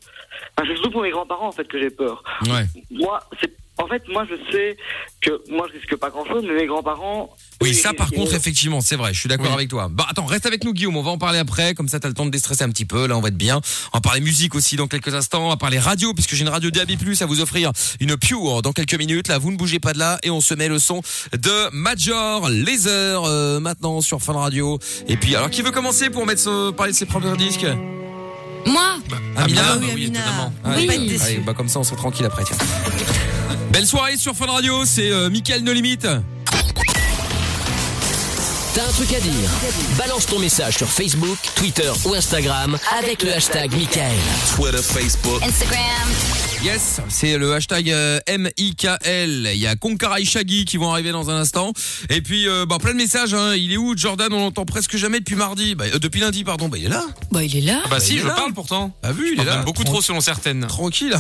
[0.57, 2.65] enfin, c'est surtout pour mes grands-parents en fait que j'ai peur Ouais.
[2.91, 4.77] moi, c'est en fait, moi, je sais
[5.21, 7.35] que moi, je risque pas grand-chose, mais mes grands-parents.
[7.63, 9.53] Oui, ça par contre, effectivement, c'est vrai, je suis d'accord Oui.
[9.55, 9.89] avec toi.
[9.91, 12.13] Bah attends, reste avec nous Guillaume, on va en parler après, comme ça t'as le
[12.15, 13.63] temps de déstresser un petit peu, là on va être bien.
[13.95, 16.51] On va parler musique aussi dans quelques instants, on va parler radio, puisque j'ai une
[16.51, 19.95] radio DAB+, à vous offrir une Pure dans quelques minutes, là vous ne bougez pas
[19.95, 21.01] de là, et on se met le son
[21.33, 24.79] de Major Laser euh, maintenant sur Fun Radio.
[25.09, 27.67] Et puis, alors qui veut commencer pour mettre ce- parler de ses propres disques?
[28.67, 28.97] Moi?
[29.37, 30.21] Amina bah oui, oui, Amina.
[30.21, 30.53] étonnamment.
[30.63, 30.87] Va Oui.
[30.87, 31.25] pas être déçus.
[31.25, 32.57] Allez, bah comme ça on sera tranquille après, tiens.
[33.77, 36.09] Belle soirée sur Fun Radio, c'est euh, Mickaël No Limite.
[38.75, 39.51] T'as un truc à dire?
[39.99, 44.17] Balance ton message sur Facebook, Twitter ou Instagram avec le hashtag Michael.
[44.57, 45.43] Twitter, Facebook.
[45.43, 46.46] Instagram.
[46.67, 49.51] Yes, c'est le hashtag euh, M-I-K-L.
[49.55, 51.73] Il y a Konkara et Shaggy qui vont arriver dans un instant.
[52.11, 53.35] Et puis, euh, bah, plein de messages.
[53.35, 53.55] Hein.
[53.55, 54.33] Il est où Jordan?
[54.33, 55.77] On l'entend presque jamais depuis mardi.
[55.77, 56.69] Bah, euh, depuis lundi, pardon.
[56.69, 57.07] Bah, il est là.
[57.31, 57.83] Bah, il est là.
[57.85, 58.35] Ah bah si, il est je là.
[58.35, 58.93] parle pourtant.
[59.05, 59.63] Ah vu, il est parle là.
[59.63, 60.67] beaucoup trop selon certaines.
[60.67, 61.17] Tranquille.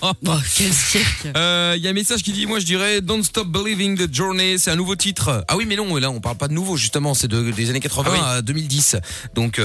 [0.00, 0.12] Oh,
[0.56, 1.26] quel cirque.
[1.36, 4.10] Euh, Il y a un message qui dit, moi je dirais Don't Stop Believing the
[4.14, 4.56] Journey.
[4.56, 5.44] C'est un nouveau titre.
[5.48, 7.12] Ah oui, mais non, là on parle pas de nouveau justement.
[7.12, 8.20] C'est de, des années 80 Ah oui.
[8.38, 8.96] à 2010.
[9.34, 9.60] Donc.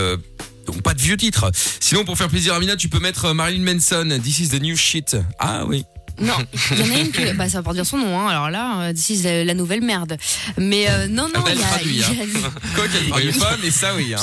[0.67, 1.51] Donc pas de vieux titres.
[1.79, 4.19] Sinon pour faire plaisir à Mina, tu peux mettre euh, Marilyn Manson.
[4.23, 5.17] This is the new shit.
[5.39, 5.83] Ah oui.
[6.19, 6.33] Non,
[6.71, 7.21] il y en a une qui.
[7.33, 8.27] Bah, ça va pas dire son nom, hein.
[8.27, 10.17] Alors là, euh, d'ici la, la nouvelle merde.
[10.57, 12.05] Mais euh, non, non, il y a, traduit, a-
[12.75, 14.13] Quoi qu'elle traduit pas, mais ça oui.
[14.13, 14.21] Hein.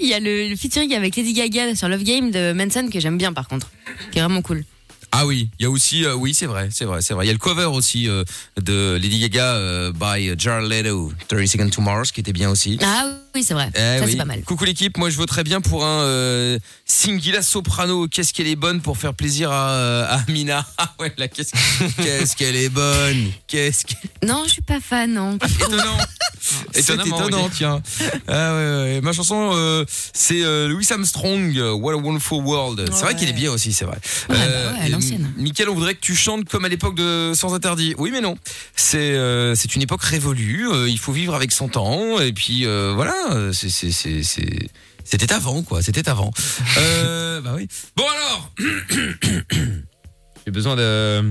[0.00, 2.98] il y a le, le featuring avec Lady Gaga sur Love Game de Manson que
[2.98, 3.70] j'aime bien par contre.
[4.10, 4.64] Qui est vraiment cool.
[5.12, 7.24] Ah oui, il y a aussi, euh, oui c'est vrai, c'est vrai, c'est vrai.
[7.24, 8.22] Il y a le cover aussi euh,
[8.60, 12.78] de Lady Gaga by Jared Leto, 30 Seconds to Mars, qui était bien aussi.
[12.82, 13.70] Ah oui, c'est vrai.
[13.74, 14.10] Eh ça, oui.
[14.12, 14.42] c'est pas mal.
[14.42, 18.08] Coucou l'équipe, moi je voterais bien pour un euh, Singila Soprano.
[18.08, 20.66] Qu'est-ce qu'elle est bonne pour faire plaisir à, euh, à Mina.
[20.78, 21.52] Ah ouais, là, qu'est-ce
[22.02, 23.30] qu'est-ce qu'elle est bonne?
[23.46, 25.36] Qu'est-ce qu'elle Non, je suis pas fan, non.
[25.36, 25.96] étonnant.
[26.72, 27.50] C'est Étonnamment, étonnant, oui.
[27.54, 27.82] tiens.
[28.26, 29.00] Ah ouais.
[29.02, 32.88] Ma chanson, euh, c'est euh, Louis Armstrong, What a Wonderful World.
[32.92, 33.98] C'est vrai qu'elle est bien aussi, c'est vrai.
[34.30, 35.30] Ouais, bah l'ancienne.
[35.36, 37.94] M- Mickaël, on voudrait que tu chantes comme à l'époque de Sans Interdit.
[37.98, 38.36] Oui, mais non.
[38.74, 40.66] C'est euh, c'est une époque révolue.
[40.72, 42.18] euh, il faut vivre avec son temps.
[42.20, 42.94] Et puis euh,
[43.26, 44.68] voilà, euh, c'est c'est c'est c'est
[45.04, 45.82] c'était avant quoi.
[45.82, 46.30] C'était avant.
[46.78, 47.68] Euh, bah oui.
[47.96, 48.50] Bon alors,
[50.46, 51.22] j'ai besoin de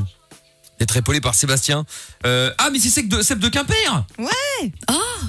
[0.80, 1.86] D'être épaulé par Sébastien.
[2.26, 4.72] Euh, ah, mais c'est Seb de, Seb de Quimper Ouais.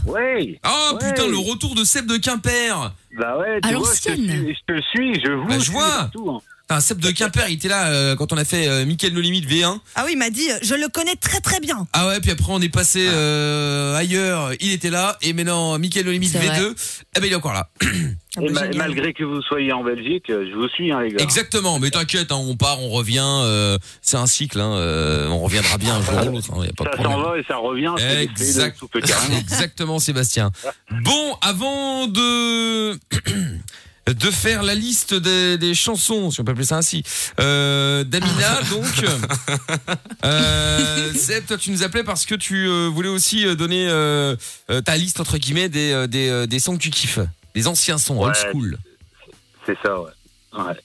[0.07, 0.61] Ouais.
[0.63, 0.99] Ah, Ouais.
[1.01, 4.45] putain, le retour de Seb de Quimper Bah ouais, tu À vois, je te l'ancienne.
[4.45, 5.89] suis, je te suis, je vous Bah, je suis vois.
[5.89, 6.39] partout, hein.
[6.71, 9.21] Putain, Seb de Quimper, il était là euh, quand on a fait euh, Mickaël No
[9.21, 9.81] Limite V1.
[9.97, 11.89] Ah oui, il m'a dit, euh, je le connais très très bien.
[11.93, 16.07] Ah ouais, puis après on est passé euh, ailleurs, il était là, et maintenant Mickaël
[16.07, 16.75] No Limite C'est V2, vrai.
[17.17, 17.69] eh ben il est encore là.
[17.83, 17.87] Ah
[18.43, 18.77] Et bah, ma- génial.
[18.77, 21.25] malgré que vous soyez en Belgique, euh, je vous suis, hein, les gars.
[21.25, 25.41] Exactement, mais t'inquiète, hein, on part, on revient, euh, c'est un cycle, hein, euh, on
[25.41, 27.13] reviendra bien un jour ou l'autre, hein, y a pas de Ça problème.
[27.17, 27.93] s'en va et ça revient.
[27.99, 28.79] c'est l'effet de Exact.
[28.79, 29.37] soupe carrément.
[29.41, 30.53] Exactement, Sébastien.
[31.03, 32.97] Bon, avant de
[34.07, 37.03] de faire la liste des, des chansons, si on peut appeler ça ainsi,
[37.39, 38.85] euh, d'Amina, donc.
[40.25, 44.37] Euh, Seb, toi, tu nous appelais parce que tu euh, voulais aussi euh, donner euh,
[44.71, 47.21] euh, ta liste entre guillemets des euh, des, euh, des sons que tu kiffes,
[47.55, 48.77] des anciens sons old school.
[49.65, 50.11] C'est ça, ouais.
[50.53, 50.77] Ouais.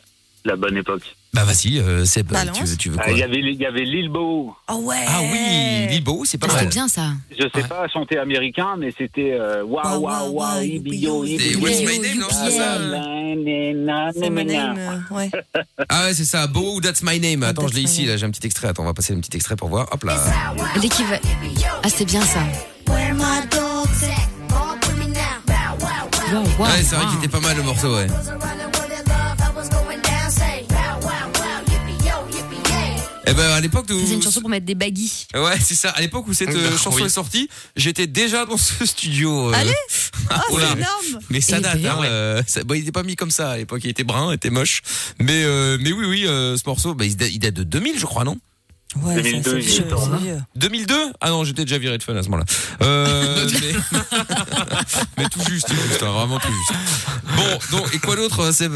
[0.46, 1.02] La bonne époque.
[1.34, 2.56] Bah vas-y, euh, Seb, Balance.
[2.56, 4.56] Ah, tu veux, tu veux Ah, quoi Il y avait, il y avait Lil Bo.
[4.72, 4.96] Oh ouais.
[5.08, 6.68] Ah oui, Lil Bo, c'est pas mal.
[6.68, 7.14] bien ça.
[7.32, 7.68] Je sais Ouais.
[7.68, 11.60] pas chanter américain, mais c'était euh, waouh, waouh, waouh, ibio, Et ibio.
[11.62, 12.78] What's My Name, non, c'est ça
[14.14, 14.78] C'est my name.
[14.78, 15.32] euh, ouais.
[15.90, 17.42] Ah ouais, c'est ça, Bo, That's My Name.
[17.44, 18.68] Attends, je l'ai ici, là, j'ai un petit extrait.
[18.68, 19.88] Attends, on va passer un petit extrait pour voir.
[19.92, 20.16] Hop là.
[20.80, 21.20] L'équivalent.
[21.84, 22.40] Ah, c'était bien ça.
[26.32, 27.10] Wow, wow, Ouais, c'est vrai wow.
[27.12, 28.08] qu'il était pas mal le morceau, ouais.
[33.28, 35.28] Eh ben à l'époque où C'est une chanson pour mettre des baggies.
[35.34, 35.90] Ouais, c'est ça.
[35.92, 36.78] À l'époque où cette euh, Oui.
[36.78, 39.50] chanson est sortie, j'étais déjà dans ce studio.
[39.50, 39.54] euh.
[39.54, 39.74] Allez
[40.30, 41.24] Ah, Oh, c'est énorme.
[41.30, 41.78] Mais ça date.
[41.84, 42.08] Hein, ouais.
[42.08, 43.82] euh, ça- bon, il était pas mis comme ça à l'époque.
[43.84, 44.82] Il était brun, il était moche.
[45.20, 48.00] Mais euh, mais oui, oui, euh, ce morceau, bah, il, date, il date de 2000,
[48.00, 48.38] je crois, non?
[49.02, 50.20] Ouais, 2002, c'est il vieux, est temps, c'est hein.
[50.22, 50.38] vieux.
[50.56, 52.46] 2002 Ah non, j'étais déjà viré de fun à ce moment-là.
[52.82, 53.50] Euh,
[53.92, 54.00] mais...
[55.18, 56.80] mais tout juste, tout juste, hein, vraiment tout juste.
[57.36, 58.74] Bon, donc et quoi d'autre, Seb?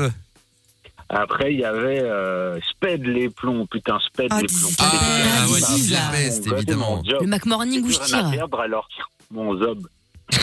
[1.10, 3.66] Après, il y avait euh, Sped les plombs.
[3.66, 4.70] Putain, Sped Ah, les plombs.
[4.80, 4.92] Ah,
[5.40, 7.02] Ah ouais, mon la peste, évidemment.
[7.20, 8.30] Le Mac Morning où je tire.
[8.32, 8.88] perdre, alors
[9.32, 9.88] mon zob.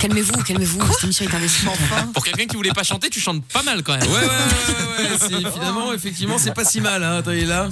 [0.00, 0.80] Calmez-vous, calmez-vous.
[0.94, 1.70] Cette émission est.
[2.14, 4.08] Pour quelqu'un qui voulait pas chanter, tu chantes pas mal quand même.
[4.08, 7.16] Ouais, ouais, ouais, ouais, ouais, c'est finalement, effectivement, c'est pas si mal, hein.
[7.18, 7.68] Attends, il est là.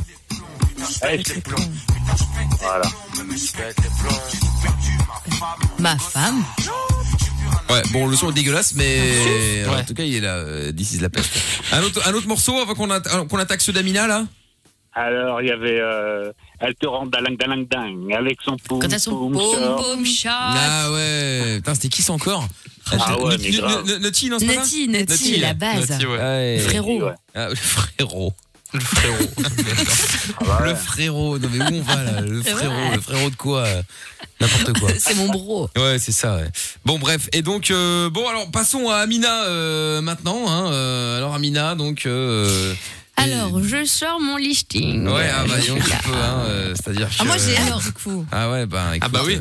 [0.84, 1.22] C'est.
[2.60, 2.84] Voilà.
[5.78, 6.44] Ma femme.
[7.70, 10.36] Ouais, bon, le son est dégueulasse, mais en tout cas, il est là.
[10.36, 11.30] Euh, This is la peste.
[11.72, 14.24] Un autre, un autre morceau avant qu'on atta- qu'on attaque ceux d'Amina, là
[14.94, 18.88] Alors, il y avait euh, Elle te rend dalang dalang dang avec son poum Quand
[18.88, 20.28] t'as son poum boum shot.
[20.30, 21.56] Ah ouais.
[21.58, 22.48] Putain, c'était qui ça encore
[22.90, 23.84] Ah ouais, mais grave.
[24.00, 25.90] Nutty, non, c'est pas ça Nutty, la base.
[25.90, 26.58] Nutty, ouais.
[26.60, 27.02] Frérot.
[27.02, 27.12] Ouais.
[27.34, 28.32] Ah, frérot.
[28.74, 29.30] Le frérot.
[30.40, 31.38] Ah bah Le frérot.
[31.38, 32.20] Non, mais où on va, là?
[32.20, 32.74] Le frérot.
[32.94, 33.64] Le frérot de quoi?
[34.40, 34.90] N'importe quoi.
[34.98, 35.68] C'est mon bro.
[35.76, 36.36] Ouais, c'est ça.
[36.36, 36.48] Ouais.
[36.84, 37.28] Bon, bref.
[37.32, 40.48] Et donc, euh, bon, alors passons à Amina euh, maintenant.
[40.48, 40.70] Hein.
[40.72, 42.04] Euh, alors Amina, donc.
[42.06, 42.74] Euh,
[43.16, 45.08] Alors, je sors mon listing.
[45.08, 45.96] Ouais, ah bah, là.
[46.04, 47.14] peux, hein, euh, c'est-à-dire que.
[47.18, 48.26] Ah, moi j'ai Alors- hâte du coup.
[48.30, 48.94] Ah ouais, bah.
[48.94, 49.40] écoute, bah oui.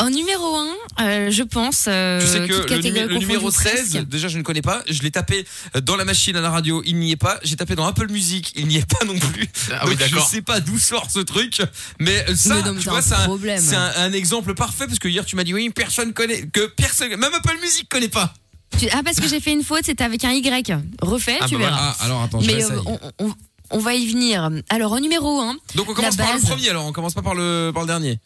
[0.00, 0.56] Euh, En numéro
[0.98, 1.86] 1, je pense.
[1.88, 4.08] euh, Tu sais que le, catégorie numé- le numéro confondue 16, presque.
[4.08, 5.46] déjà je ne connais pas, je l'ai tapé
[5.82, 8.52] dans la machine à la radio, il n'y est pas, j'ai tapé dans Apple Music,
[8.56, 9.48] il n'y est pas non plus.
[9.72, 10.28] Ah oui, Donc, je d'accord.
[10.28, 11.60] sais pas d'où sort ce truc,
[11.98, 13.60] mais ça, vois, un c'est un, problème.
[13.60, 16.66] c'est un, un exemple parfait parce que hier tu m'as dit oui, personne connaît, que
[16.66, 18.34] personne, même Apple Music connaît pas.
[18.78, 20.72] Tu- Ah, parce que j'ai fait une faute, c'était avec un Y.
[21.00, 21.94] Refait, Ah tu bah verras.
[22.00, 23.34] Ah, alors attends, je Mais euh, on, on-
[23.70, 24.48] on va y venir.
[24.68, 27.22] Alors, en numéro 1, Donc on commence la par le premier alors, on commence pas
[27.22, 28.18] par le, par le dernier.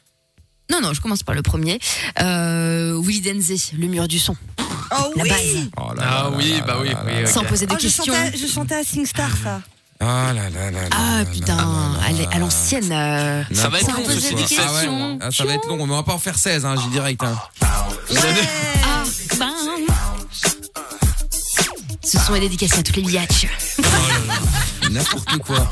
[0.70, 1.78] Non, non, je commence par le premier.
[2.20, 4.36] Euh, Willy Denze, le mur du son.
[4.92, 5.40] Oh La oui base.
[5.76, 7.28] Oh là Ah là oui, là bah là oui, là oui, ok.
[7.28, 8.04] Sans poser de Oh, je, questions.
[8.06, 9.60] chantais, je chantais à SingStar ça.
[10.02, 11.62] Ah là là là là Ah là putain, là
[12.10, 12.90] là là à l'ancienne.
[12.90, 14.34] euh, Ça va être Sans long ce poser soir.
[14.34, 15.18] des Ah ouais, questions.
[15.20, 17.22] ah, ça va être long, mais on va pas en faire 16, hein, j'ai direct.
[17.22, 17.38] Hein.
[17.62, 19.04] Ah,
[19.38, 19.50] bam.
[22.02, 23.46] Ce son est dédicacé à tous les biatchs.
[24.90, 25.68] N'importe quoi.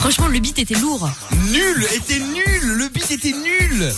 [0.00, 1.08] Franchement, le beat était lourd.
[1.52, 3.92] Nul, était nul, le beat était nul.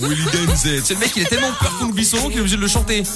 [0.00, 0.82] Willy Denzel.
[0.84, 2.60] C'est le mec, il a tellement peur qu'on oublie son nom qu'il est obligé de
[2.62, 3.02] le chanter.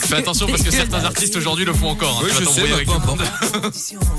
[0.00, 2.18] Fais attention parce que certains artistes aujourd'hui le font encore.
[2.18, 2.24] hein.
[2.24, 2.88] Oui, Tu vas je sais, avec.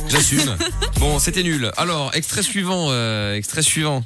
[0.09, 0.55] J'assume.
[0.99, 1.71] Bon, c'était nul.
[1.77, 4.03] Alors, extrait suivant, euh, extrait suivant.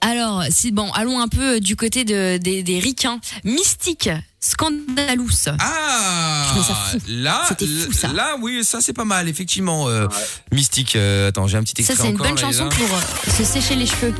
[0.00, 3.20] Alors, si bon, allons un peu du côté de, des, des ricains.
[3.44, 4.10] Mystique,
[4.46, 5.30] Scandalous.
[5.58, 6.76] Ah, ça
[7.08, 8.08] là, fou, ça.
[8.12, 9.88] là, oui, ça c'est pas mal, effectivement.
[9.88, 10.06] euh,
[10.52, 10.96] Mystique.
[10.96, 12.70] euh, attends, j'ai un petit Ça, extrait c'est une bonne là, chanson là.
[12.76, 14.12] pour euh, se sécher les cheveux.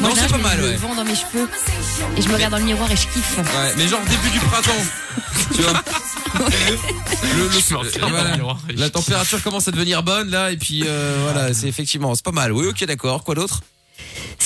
[0.00, 0.76] Non, c'est je pas mets mal, le ouais.
[0.76, 1.48] vent dans mes cheveux.
[2.16, 3.36] Et je me regarde dans le miroir et je kiffe.
[3.38, 4.70] Ouais, mais genre début du printemps.
[5.56, 5.72] tu vois
[6.38, 8.56] le, le- le voilà.
[8.76, 12.32] La température commence à devenir bonne là et puis euh, voilà c'est effectivement c'est pas
[12.32, 13.62] mal oui ok d'accord quoi d'autre?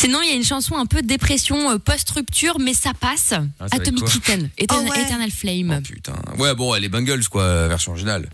[0.02, 3.34] Sinon, il y a une chanson un peu dépression euh, post-rupture, mais ça passe.
[3.60, 5.00] Ah, ça Atomic Kitten, Etern- Oh ouais.
[5.00, 5.80] Eternal Flame.
[5.82, 6.14] Putain.
[6.38, 8.28] Ouais, bon, les Bungles, quoi, version originale.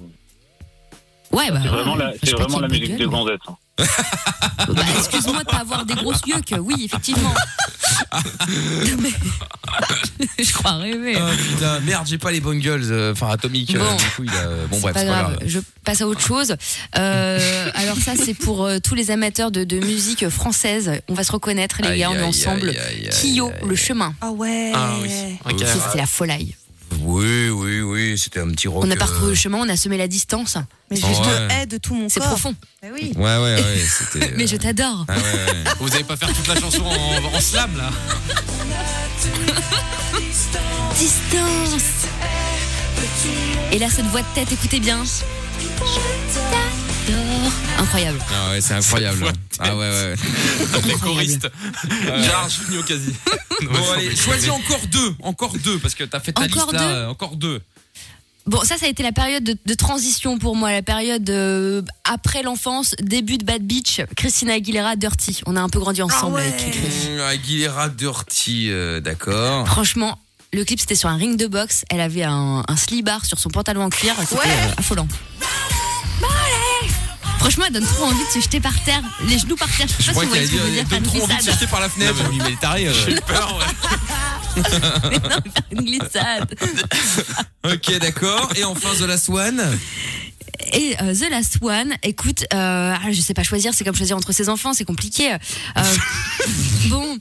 [1.32, 1.60] ouais, bah.
[1.62, 3.40] C'est vraiment la, vraiment la est musique de Gonzette.
[3.48, 3.56] hein.
[3.78, 7.32] Bah, excuse-moi de pas avoir des grosses yeux Oui, effectivement.
[9.00, 9.10] Mais-
[10.44, 11.16] je crois rêver.
[11.16, 13.74] Ah putain, merde, j'ai pas les Bungles, euh, enfin Atomic.
[13.74, 13.96] euh, Bon.
[13.96, 14.46] du coup, il a.
[14.68, 15.38] Bon, C'est bref, pas c'est grave.
[15.46, 16.56] Je passe à autre chose.
[16.98, 20.90] Euh, alors ça, c'est pour euh, tous les amateurs de, de musique française.
[21.08, 22.68] On va se reconnaître, les Aïe, gars, on est ensemble.
[22.70, 23.68] aïe, aïe, aïe, Kyo, aïe.
[23.68, 24.14] le chemin.
[24.20, 24.72] Ah ouais.
[24.74, 25.10] Ah oui.
[25.56, 26.54] C'était la folie.
[27.10, 28.84] Oui, oui, oui, c'était un petit rock.
[28.86, 30.58] On a parcouru euh, le chemin, on a semé la distance.
[30.90, 31.12] Mais je Ouais.
[31.14, 32.28] te hais de tout mon C'est corps.
[32.28, 32.54] profond.
[32.82, 33.12] Mais oui.
[33.16, 33.78] Ouais, ouais, ouais,
[34.12, 34.34] c'était.
[34.36, 35.06] Mais euh, je t'adore.
[35.08, 35.64] Ah ouais, ouais.
[35.80, 37.90] Vous allez pas faire toute la chanson en, en slam là
[40.98, 41.82] Distance.
[43.72, 45.02] Et là, cette voix de tête, écoutez bien.
[45.04, 45.24] Je
[47.78, 48.18] Incroyable.
[48.30, 49.32] Ah ouais, c'est incroyable.
[49.58, 50.14] Ah ouais, ouais.
[50.86, 51.48] Les choristes.
[52.04, 53.12] Gérard Jugnot quasi.
[53.60, 56.78] Bon, allez, choisis encore deux, encore deux, parce que t'as fait ta Encore liste là,
[56.78, 57.60] deux euh, encore deux.
[58.46, 61.82] Bon, ça, ça a été la période de, de transition pour moi, la période euh,
[62.04, 65.40] après l'enfance, début de Bad Beach, Christina Aguilera, Dirty.
[65.46, 66.46] On a un peu grandi ensemble Ah ouais.
[66.46, 67.20] avec Chris.
[67.28, 69.66] Aguilera Dirty, euh, d'accord.
[69.66, 70.16] Franchement,
[70.52, 71.84] le clip c'était sur un ring de boxe.
[71.90, 74.14] Elle avait un, un slip-bar sur son pantalon en cuir.
[74.20, 74.44] C'était Ouais.
[74.76, 75.08] affolant.
[77.38, 79.86] Franchement, elle donne trop envie de se jeter par terre, les genoux par terre.
[79.88, 80.84] Je sais Je pas crois si vous voyez ce que je veux dire.
[80.84, 82.30] donne trop envie de se jeter par la fenêtre.
[82.30, 82.88] Dis, mais taré.
[82.88, 82.92] euh.
[83.06, 84.62] J'ai eu peur, ouais.
[85.10, 85.40] Mais non, faire
[85.72, 86.54] une glissade.
[87.64, 88.50] Ok, d'accord.
[88.56, 89.78] Et enfin, The Last One.
[90.72, 94.16] Et euh, The Last One, écoute, euh, ah, je sais pas choisir, c'est comme choisir
[94.16, 95.32] entre ses enfants, c'est compliqué.
[95.32, 95.36] Euh,
[96.88, 97.18] bon,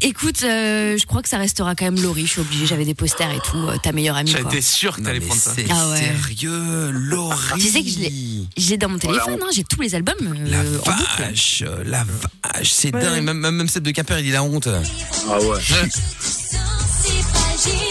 [0.00, 2.94] écoute, euh, je crois que ça restera quand même Laurie, je suis obligée, j'avais des
[2.94, 4.32] posters et tout, euh, ta meilleure amie.
[4.32, 4.42] Quoi.
[4.50, 5.52] J'étais sûr que t'allais prendre ça.
[5.54, 5.98] c'est Ah ouais.
[5.98, 7.60] sérieux, Laurie.
[7.60, 8.12] Tu sais que je l'ai-
[8.56, 10.14] J'ai dans mon téléphone, hein, j'ai tous les albums.
[10.20, 11.10] euh, La en boucle.
[11.22, 13.22] vache, la vache, c'est dingue.
[13.22, 14.68] Même, même, même Seb de Quimper, il a la honte.
[14.68, 15.58] Ah ouais.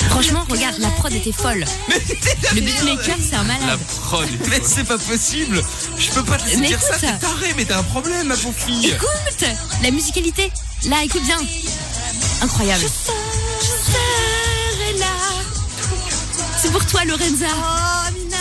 [0.10, 1.66] Franchement, regarde, la prod était folle.
[2.54, 3.80] Le beatmaker, c'est un La malade.
[4.02, 4.28] prod.
[4.50, 5.62] Mais c'est pas possible.
[5.98, 8.38] Je peux pas te laisser Mais dire ça, t'es taré, mais t'as un problème, ma
[8.38, 8.88] pauvre fille.
[8.88, 9.46] Écoute,
[9.84, 10.52] la musicalité.
[10.90, 11.38] Là, écoute bien.
[12.42, 12.84] Incroyable.
[13.62, 15.06] Je serai là.
[16.62, 17.48] C'est pour toi, Lorenza.
[17.54, 18.38] Oh, Mina.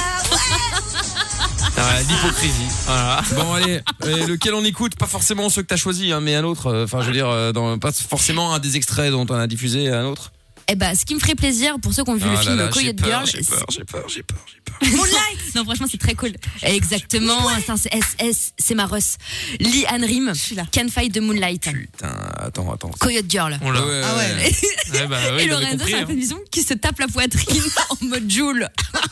[2.09, 2.67] L'hypocrisie.
[2.87, 3.23] Voilà.
[3.37, 4.95] Bon allez, euh, lequel on écoute?
[4.97, 6.67] Pas forcément ceux que t'as choisi, hein, mais un autre.
[6.69, 9.47] euh, Enfin, je veux dire, euh, dans, pas forcément un des extraits dont on a
[9.47, 10.33] diffusé, un autre.
[10.69, 12.41] Eh ben, ce qui me ferait plaisir pour ceux qui ont vu Ah le là
[12.41, 13.27] film là, Coyote peur, Girl.
[13.27, 14.79] J'ai peur, j'ai peur, j'ai peur, j'ai peur.
[14.97, 16.33] Moonlight Non, franchement, c'est très cool.
[16.63, 17.39] Exactement.
[17.77, 19.17] c'est- SS, c'est ma russ.
[19.61, 20.33] Lee Ann Rim.
[20.73, 21.71] Can Fight the Moonlight.
[21.71, 22.91] Putain, attends, attends.
[22.99, 23.59] Coyote Girl.
[23.63, 23.85] On l'a.
[23.87, 24.53] Ouais, Ah ouais.
[24.93, 26.05] Ouais, bah, oui, Et compris, c'est hein.
[26.09, 28.69] la maison qui se tape la poitrine en mode Joule.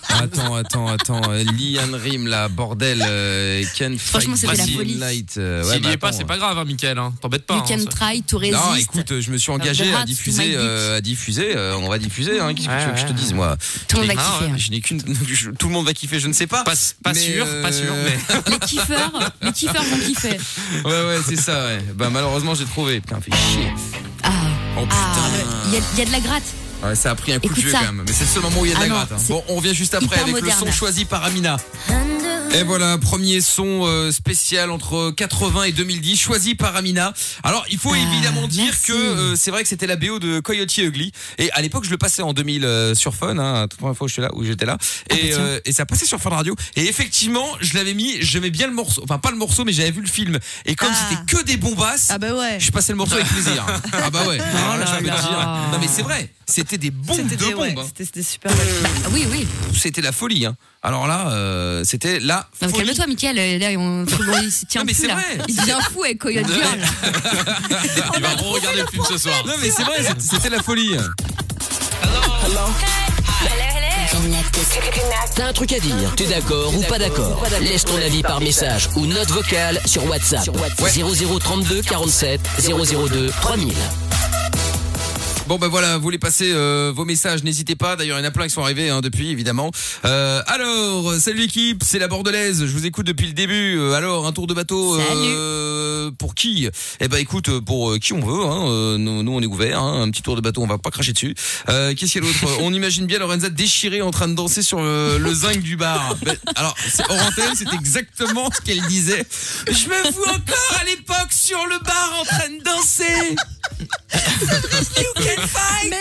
[0.09, 1.31] Attends, attends, attends.
[1.31, 3.05] euh, Lian Rim, là, bordel.
[3.07, 4.95] Euh, Ken Franchement, c'était la folie.
[4.95, 5.35] Light.
[5.37, 6.99] euh, ouais, S'il y mais est pas, c'est pas grave, hein, Michael.
[6.99, 7.13] Hein.
[7.21, 7.57] T'embêtes pas.
[7.57, 8.55] you hein, can try to resist.
[8.55, 11.42] Non, écoute, je me suis engagé à diffuser, euh, à diffuser.
[11.57, 12.39] Euh, on va diffuser.
[12.41, 13.57] Hein, Qu'est-ce que tu veux que je te dise, moi
[13.89, 14.53] Tout le monde va kiffer.
[14.59, 15.03] Je n'ai qu'une.
[15.29, 16.21] je- Tout le monde va kiffer.
[16.21, 16.65] Je ne sais pas.
[16.65, 18.19] Pas, pas sûr, euh, pas sûr, mais.
[18.53, 20.39] Les kiffeurs, les kiffeurs vont kiffer.
[20.85, 21.65] Ouais, ouais, c'est ça.
[21.67, 21.79] Ouais.
[21.95, 23.01] Bah malheureusement, j'ai trouvé.
[23.01, 23.73] Putain, fait chier.
[24.23, 24.31] Ah,
[24.79, 25.47] Oh ah, putain.
[25.67, 26.43] il y, a- il y a de la gratte.
[26.85, 27.79] Ouais, ça a pris un coup Écoute de vieux ça.
[27.81, 28.03] quand même.
[28.07, 29.13] Mais c'est le seul moment où il y a de Ah la non, gratte.
[29.13, 29.17] hein.
[29.19, 30.59] c'est Bon, on revient juste après hyper avec le moderne.
[30.67, 31.57] son choisi par Amina.
[32.55, 37.15] Et voilà, premier son euh, spécial entre 80 et 2010, choisi par Amina.
[37.43, 38.89] Alors, il faut Ah, évidemment dire merci.
[38.89, 41.13] que euh, c'est vrai que c'était la BO de Coyote Ugly.
[41.39, 44.05] Et à l'époque, je le passais en 2000 euh, sur Fun, hein, toute première fois
[44.05, 44.77] où j'étais là, où j'étais là.
[45.11, 46.55] Ah, Et, bah, euh, ça passait sur Fun Radio.
[46.77, 49.01] Et effectivement, je l'avais mis, j'aimais bien le morceau.
[49.03, 50.39] Enfin, pas le morceau, mais j'avais vu le film.
[50.67, 51.07] Et comme Ah.
[51.09, 52.61] c'était que des bombasses, Ah bah ouais.
[52.61, 53.65] je passais le morceau avec plaisir.
[53.95, 54.37] ah bah ouais.
[54.37, 55.15] Là, là je là.
[55.21, 55.49] dire.
[55.73, 57.85] Non mais c'est vrai, c'était des bombes C'était de ouais, bombes.
[57.87, 57.91] hein.
[57.97, 58.55] c'était- super.
[58.55, 58.67] belle.
[59.07, 59.47] Ah oui, oui.
[59.75, 60.45] C'était la folie.
[60.45, 60.55] Hein.
[60.83, 62.19] Alors là, c'était
[62.61, 62.85] la folie.
[62.85, 63.39] calme-toi, Mickaël.
[63.39, 65.15] euh, Là, on, bon, il se tient Non, mais plus c'est là.
[65.15, 65.39] vrai.
[65.49, 66.79] Il devient fou avec Coyote Girl.
[68.17, 69.43] Il va regarder le film ce soir.
[69.47, 70.97] Non mais c'est vrai, c'était- c'était la folie.
[75.35, 77.43] T'as un truc à dire T'es d'accord ou pas d'accord?
[77.61, 80.49] Laisse ton avis par message ou note vocale sur WhatsApp.
[80.79, 83.73] 0032 47 002 3000.
[85.53, 87.95] Bon ben voilà, vous voulez passer euh, vos messages, n'hésitez pas.
[87.95, 89.71] D'ailleurs, il y en a plein qui sont arrivés hein, depuis, évidemment.
[90.07, 92.65] Euh, alors, salut l'équipe, c'est la bordelaise.
[92.65, 93.77] Je vous écoute depuis le début.
[93.79, 96.71] Euh, alors, un tour de bateau euh, pour qui?
[97.01, 98.47] Eh ben, écoute, pour euh, qui on veut.
[98.47, 98.67] Hein.
[98.67, 99.79] Euh, nous, nous, on est ouvert.
[99.79, 100.05] Hein.
[100.05, 101.35] Un petit tour de bateau, on va pas cracher dessus.
[101.69, 102.59] Euh, Qu'est-ce qu'il y a d'autre?
[102.63, 106.17] On imagine bien Lorenza déchirée en train de danser sur le, le zinc du bar.
[106.23, 106.75] Ben, alors,
[107.11, 109.27] antenne, c'est exactement ce qu'elle disait.
[109.67, 113.37] Je me vois encore à l'époque sur le bar en train de danser.
[114.13, 115.39] UK
[115.91, 115.97] mais,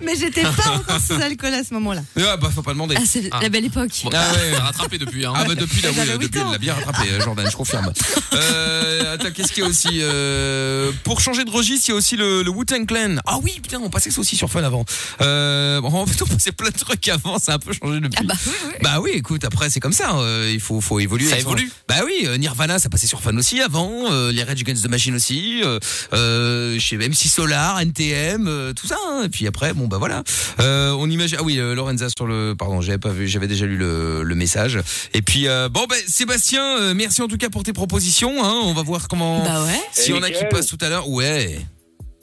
[0.00, 2.02] mais j'étais pas encore sous alcool à ce moment-là.
[2.18, 2.96] Ah bah faut pas demander.
[2.98, 3.90] Ah, c'est la belle époque.
[4.04, 4.52] Bon, Ah ouais.
[4.54, 5.24] on a rattrapé depuis.
[5.24, 5.32] Hein.
[5.36, 7.92] Ah bah depuis là, oui, euh, depuis elle l'a bien rattrapé, euh, Jordan, je confirme.
[8.34, 11.96] Euh, attends, qu'est-ce qu'il y a aussi euh, Pour changer de registre, il y a
[11.96, 13.16] aussi le, le Wu-Tang Clan.
[13.26, 14.86] Ah oui, putain, on passait ça aussi sur Fun avant.
[15.20, 18.00] Euh, bon, en fait, on passait plein de trucs avant, ça a un peu changé
[18.00, 18.18] depuis.
[18.18, 18.72] Ah bah oui, oui.
[18.82, 21.28] Bah oui, écoute, après c'est comme ça, euh, il faut faut évoluer.
[21.28, 21.70] Ça évolue.
[21.88, 24.88] Bah oui, euh, Nirvana ça passait sur Fun aussi avant, euh, les Rage Against the
[24.88, 25.78] Machine aussi, euh,
[26.14, 28.96] euh, chez MC Solar, NTM, euh, tout ça.
[29.08, 29.22] hein.
[29.24, 30.22] Et puis après, bon bah voilà.
[30.60, 31.38] Euh, on imagine.
[31.40, 32.54] Ah oui, euh, Lorenza sur le.
[32.58, 34.78] Pardon, j'avais pas vu, j'avais déjà lu le, le message.
[35.14, 38.44] Et puis euh, bon bah Sébastien, euh, merci en tout cas pour tes propositions.
[38.44, 38.60] Hein.
[38.64, 39.42] On va voir comment.
[39.44, 39.80] Bah ouais.
[39.92, 41.58] Si on a qui passe tout à l'heure, ouais.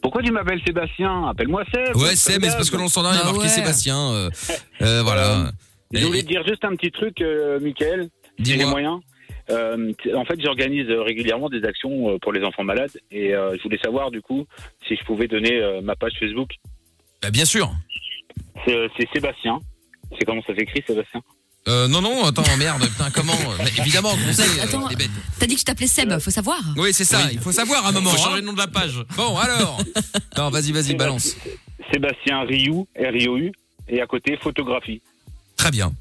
[0.02, 1.28] Pourquoi tu m'appelles Sébastien?
[1.28, 1.96] Appelle-moi Seb.
[1.98, 3.54] Ouais, c'est mais c'est parce que dans le standard il y a Bah marqué ouais.
[3.54, 3.98] Sébastien.
[4.12, 4.30] euh,
[4.82, 5.52] euh, voilà.
[5.94, 8.10] Je voulais te dire juste un petit truc, euh, Michael.
[8.38, 8.70] si j'ai les Dis-moi.
[8.72, 9.00] moyens.
[9.52, 13.56] Euh, en fait, j'organise euh, régulièrement des actions euh, pour les enfants malades et euh,
[13.58, 14.46] je voulais savoir du coup
[14.88, 16.52] si je pouvais donner euh, ma page Facebook.
[17.22, 17.72] Bah, bien sûr.
[18.66, 19.60] C'est euh, c'est Sébastien.
[20.18, 21.22] C'est comment ça s'écrit, Sébastien?
[21.68, 23.34] Euh, non non, attends merde, putain comment?
[23.60, 24.44] Mais Évidemment qu'on sait.
[24.44, 24.88] euh, attends.
[24.88, 25.10] les bêtes.
[25.40, 26.60] T'as dit que tu t'appelais Seb, faut savoir.
[26.78, 27.32] Oui, c'est ça, Oui.
[27.34, 28.10] il faut savoir à un moment.
[28.12, 28.24] Faut hein.
[28.26, 28.94] changer le nom de la page.
[29.18, 29.80] Bon, alors.
[30.38, 31.36] Non, vas-y, vas-y, balance.
[31.92, 33.52] Sébastien Rioux, R-I-O-U,
[33.90, 35.02] et à côté photographie.
[35.58, 35.92] Très bien.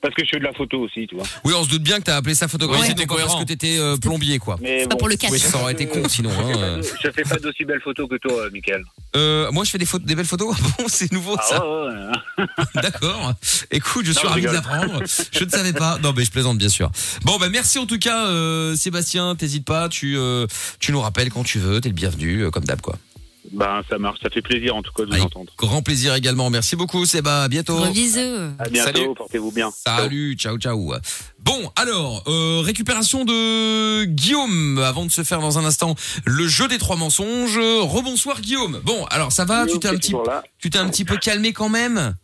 [0.00, 1.24] Parce que je fais de la photo aussi, tu vois.
[1.44, 3.78] Oui, on se doute bien que t'as appelé ça photographie, c'était c'était parce que t'étais
[3.78, 4.56] euh, plombier, quoi.
[4.60, 5.30] Mais pas pour le cash.
[5.32, 6.30] Oui, ça aurait été con sinon.
[6.30, 6.52] Je fais Hein.
[6.52, 6.76] pas euh.
[6.76, 8.84] de- Je fais pas d'aussi belles photos que toi, euh, Michael.
[9.16, 10.54] Euh, moi, je fais des, photos, des belles photos.
[10.62, 11.66] Ah bon, c'est nouveau Ah ça.
[11.66, 12.64] ouais, ouais, ouais.
[12.82, 13.32] D'accord.
[13.72, 15.02] Écoute, je suis Non, ravi d'apprendre.
[15.32, 15.98] Je ne savais pas.
[16.00, 16.90] Non, mais je plaisante bien sûr.
[17.24, 19.34] Bon, bah merci en tout cas, euh, Sébastien.
[19.34, 19.88] T'hésites pas.
[19.88, 20.46] Tu, euh,
[20.78, 21.80] tu nous rappelles quand tu veux.
[21.80, 22.94] T'es le bienvenu, euh, comme d'hab, quoi.
[23.52, 24.20] Ben, ça marche.
[24.22, 25.52] Ça fait plaisir en tout cas de vous entendre.
[25.56, 26.50] grand plaisir également.
[26.50, 27.42] Merci beaucoup, Séba.
[27.42, 27.76] À bientôt.
[27.76, 28.18] Gros bisous.
[28.58, 28.92] À bientôt.
[28.92, 29.14] Salut.
[29.16, 29.70] Portez-vous bien.
[29.70, 30.94] Salut, ciao ciao.
[31.40, 36.68] Bon, alors, euh, récupération de Guillaume avant de se faire dans un instant le jeu
[36.68, 37.58] des trois mensonges.
[37.58, 38.80] Rebonsoir Guillaume.
[38.84, 40.14] Bon, alors ça va, tu t'es un petit
[40.58, 42.14] tu t'es un petit peu calmé quand même?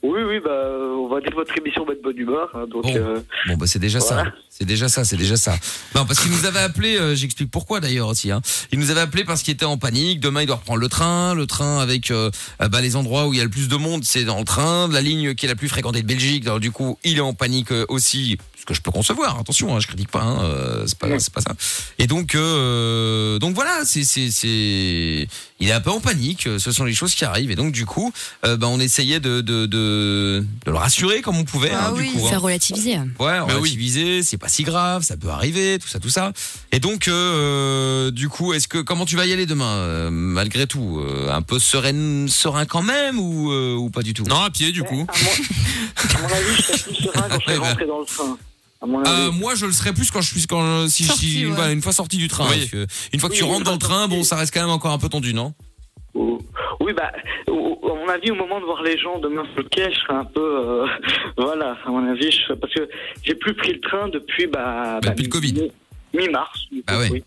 [0.00, 0.50] Oui, oui, bah,
[0.96, 2.48] on va dire que votre émission va être bonne humeur.
[2.54, 2.94] hein, donc, Bon.
[2.94, 4.32] euh, Bon bah c'est déjà ça.
[4.48, 5.56] C'est déjà ça, c'est déjà ça.
[5.94, 8.40] Non, parce qu'il nous avait appelé, euh, j'explique pourquoi d'ailleurs aussi hein.
[8.70, 11.34] Il nous avait appelé parce qu'il était en panique, demain il doit reprendre le train,
[11.34, 12.30] le train avec euh,
[12.62, 14.44] euh, bah, les endroits où il y a le plus de monde, c'est dans le
[14.44, 16.44] train, la ligne qui est la plus fréquentée de Belgique.
[16.46, 19.38] Alors du coup, il est en panique euh, aussi, ce que je peux concevoir.
[19.38, 21.52] Attention, hein, je critique pas hein, euh, c'est pas c'est pas ça.
[21.98, 25.28] Et donc euh, donc voilà, c'est c'est c'est
[25.60, 27.72] il est un peu en panique, euh, ce sont les choses qui arrivent et donc
[27.72, 28.12] du coup,
[28.44, 31.94] euh, bah, on essayait de de de, de le rassurer comme on pouvait Ah hein,
[31.96, 32.26] oui, du coup.
[32.26, 32.30] hein.
[32.30, 32.98] Faire relativiser.
[33.18, 33.52] Ouais, oui.
[33.54, 36.32] relativiser, c'est pas si grave, ça peut arriver, tout ça, tout ça.
[36.72, 40.66] Et donc, euh, du coup, est-ce que comment tu vas y aller demain, euh, malgré
[40.66, 44.24] tout, euh, un peu serein, serein quand même ou euh, ou pas du tout?
[44.24, 45.06] Non, à pied du coup.
[45.08, 45.30] à, mon,
[46.14, 47.68] à mon avis, je plus serein quand je Ouais, bah.
[47.68, 48.38] rentré dans le train.
[48.80, 49.10] À mon avis.
[49.10, 51.72] Euh, moi, je le serais plus quand je suis quand si, Sorti, si- ouais.
[51.72, 52.44] une fois sorti du train.
[52.48, 52.58] Oui.
[52.58, 54.16] parce que une fois que tu rentres dans le train, sorti.
[54.16, 55.52] bon, ça reste quand même encore un peu tendu, non?
[56.14, 56.38] Ou-
[56.80, 57.10] Oui, bah,
[57.48, 60.14] à mon avis, au moment de voir les gens demain sur le quai, je serai
[60.14, 60.86] un peu, euh,
[61.36, 62.88] voilà, à mon avis, je, parce que
[63.24, 65.70] j'ai plus pris le train depuis, bah, Bah, depuis le Covid.
[66.14, 66.58] Mi- Mi-mars.
[66.86, 67.22] Ah oui.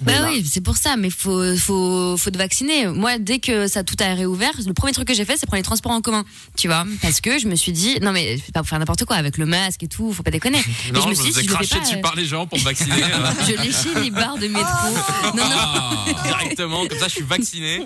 [0.00, 2.86] Bah oui, c'est pour ça, mais faut, faut, faut te vacciner.
[2.86, 5.58] Moi, dès que ça tout a réouvert, le premier truc que j'ai fait, c'est prendre
[5.58, 6.24] les transports en commun,
[6.56, 9.04] tu vois, parce que je me suis dit, non mais c'est pas pour faire n'importe
[9.04, 10.62] quoi avec le masque et tout, faut pas déconner.
[10.86, 12.64] Mais Non, je me suis dit, si pas, dessus euh, par les gens pour me
[12.64, 12.92] vacciner.
[13.02, 14.88] euh, je léchais les barres de métro.
[15.36, 17.84] Non, non, ah, directement, comme ça je suis vacciné.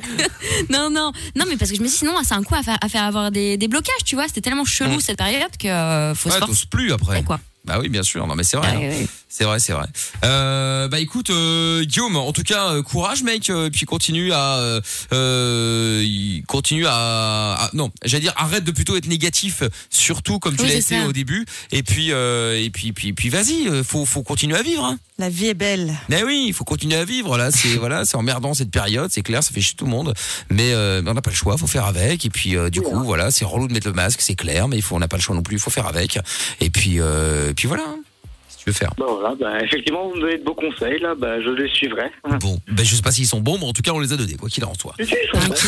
[0.70, 2.62] non, non, non, mais parce que je me suis dit, sinon, c'est un coup à
[2.62, 4.28] faire, à faire avoir des, des blocages, tu vois.
[4.28, 5.00] C'était tellement chelou Mm.
[5.00, 7.22] cette période que euh, faut se Ouais, t'oses plus après.
[7.24, 7.40] quoi.
[7.64, 8.26] Bah oui, bien sûr.
[8.26, 8.68] Non, mais c'est vrai.
[8.72, 9.06] Ah, hein.
[9.34, 9.86] C'est vrai, c'est vrai.
[10.26, 14.56] Euh, bah écoute, euh, Guillaume, en tout cas, euh, courage, mec, euh, puis continue à,
[14.58, 14.80] euh,
[15.14, 20.62] euh, continue à, à- non, j'allais dire, arrête de plutôt être négatif, surtout comme tu
[20.64, 21.06] Oui, l'as été ça.
[21.06, 24.84] au début, et puis, euh, et puis, puis, puis, vas-y, faut, faut continuer à vivre.
[24.84, 24.98] Hein.
[25.18, 25.94] La vie est belle.
[26.10, 27.38] Mais oui, il faut continuer à vivre.
[27.38, 30.12] Là, c'est voilà, c'est emmerdant cette période, c'est clair, ça fait chier tout le monde.
[30.50, 32.26] Mais euh, on n'a pas le choix, faut faire avec.
[32.26, 34.76] Et puis euh, du coup, voilà, c'est relou de mettre le masque, c'est clair, mais
[34.76, 36.18] il faut, on n'a pas le choix non plus, il faut faire avec.
[36.60, 37.84] Et puis, euh, et puis voilà.
[38.62, 38.92] Tu veux faire.
[38.96, 42.10] Bah voilà, bah, effectivement, vous me donnez de beaux conseils, là, bah, je les suivrai.
[42.40, 44.16] Bon, ben je sais pas s'ils sont bons, mais en tout cas on les a
[44.16, 44.94] donnés, quoi qu'il en soit.
[45.00, 45.62] Si, si, T'inquiète.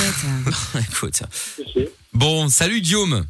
[0.92, 1.88] Écoute, si, si.
[2.12, 3.24] bon, salut Guillaume,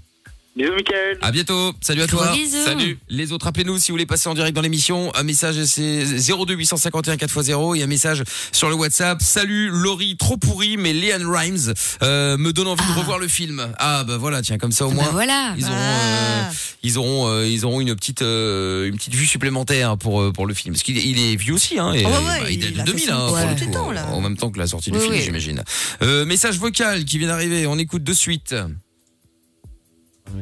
[0.56, 1.18] Bisous, Michael.
[1.20, 2.32] à bientôt, salut à toi.
[2.32, 2.64] bisous.
[2.64, 2.96] Salut.
[3.08, 5.12] Les autres, appelez-nous si vous voulez passer en direct dans l'émission.
[5.16, 9.20] Un message, c'est 02 851 4x0 et un message sur le WhatsApp.
[9.20, 12.98] Salut Laurie, trop pourri, mais Leanne Rimes euh, me donne envie de Ah.
[13.00, 13.66] revoir le film.
[13.80, 15.10] Ah bah voilà, tiens, comme ça au Bah moins.
[15.10, 15.54] voilà.
[15.58, 16.46] Ils auront, Ah.
[16.46, 16.52] euh,
[16.84, 20.46] ils auront, euh, ils auront une petite, euh, une petite vue supplémentaire pour euh, pour
[20.46, 20.72] le film.
[20.74, 21.92] Parce qu'il est, il est vieux aussi, hein.
[21.94, 23.26] Et, Ah ouais, euh, ouais, bah, il est il de a fait 2000, son hein,
[23.26, 24.06] pour le coup, temps, là.
[24.12, 25.22] en même temps que la sortie du Oui, film, oui.
[25.24, 25.64] j'imagine.
[26.02, 27.66] Euh, message vocal qui vient d'arriver.
[27.66, 28.54] On écoute de suite.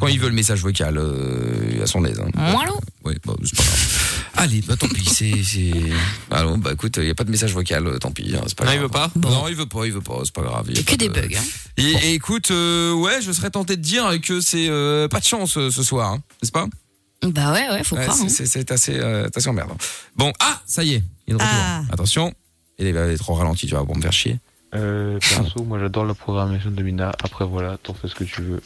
[0.01, 2.19] Quand il veut le message vocal, euh, à son aise.
[2.21, 2.31] Hein.
[2.35, 3.89] Moi, allô Oui, bon, c'est pas grave.
[4.35, 5.73] Allez, bah tant pis, c'est c'est
[6.31, 8.57] Alors bah écoute, il y a pas de message vocal, euh, tant pis, hein, c'est
[8.57, 8.77] pas Non, grave.
[8.77, 10.67] il veut pas Non, il veut pas, il veut pas, c'est pas grave.
[10.71, 11.37] il y a Que des de- bugs.
[11.37, 11.43] Hein.
[11.77, 15.25] Et, et écoute, euh, ouais, je serais tenté de dire que c'est euh, pas de
[15.25, 16.67] chance euh, ce soir, hein, n'est-ce pas?
[17.23, 18.17] Bah ouais, ouais, faut Ouais, croire.
[18.17, 18.29] c'est- hein.
[18.31, 19.77] c'est c'est assez, euh, assez emmerdant.
[20.17, 21.49] Bon, ah, ça y est, il est de retour.
[21.55, 21.83] Ah.
[21.93, 22.33] Attention,
[22.79, 24.39] il est, il est trop ralenti, tu vois, pour me faire chier.
[24.75, 27.11] Euh, perso, moi j'adore la programmation de Mina.
[27.23, 28.63] Après voilà, t'en fais ce que tu veux.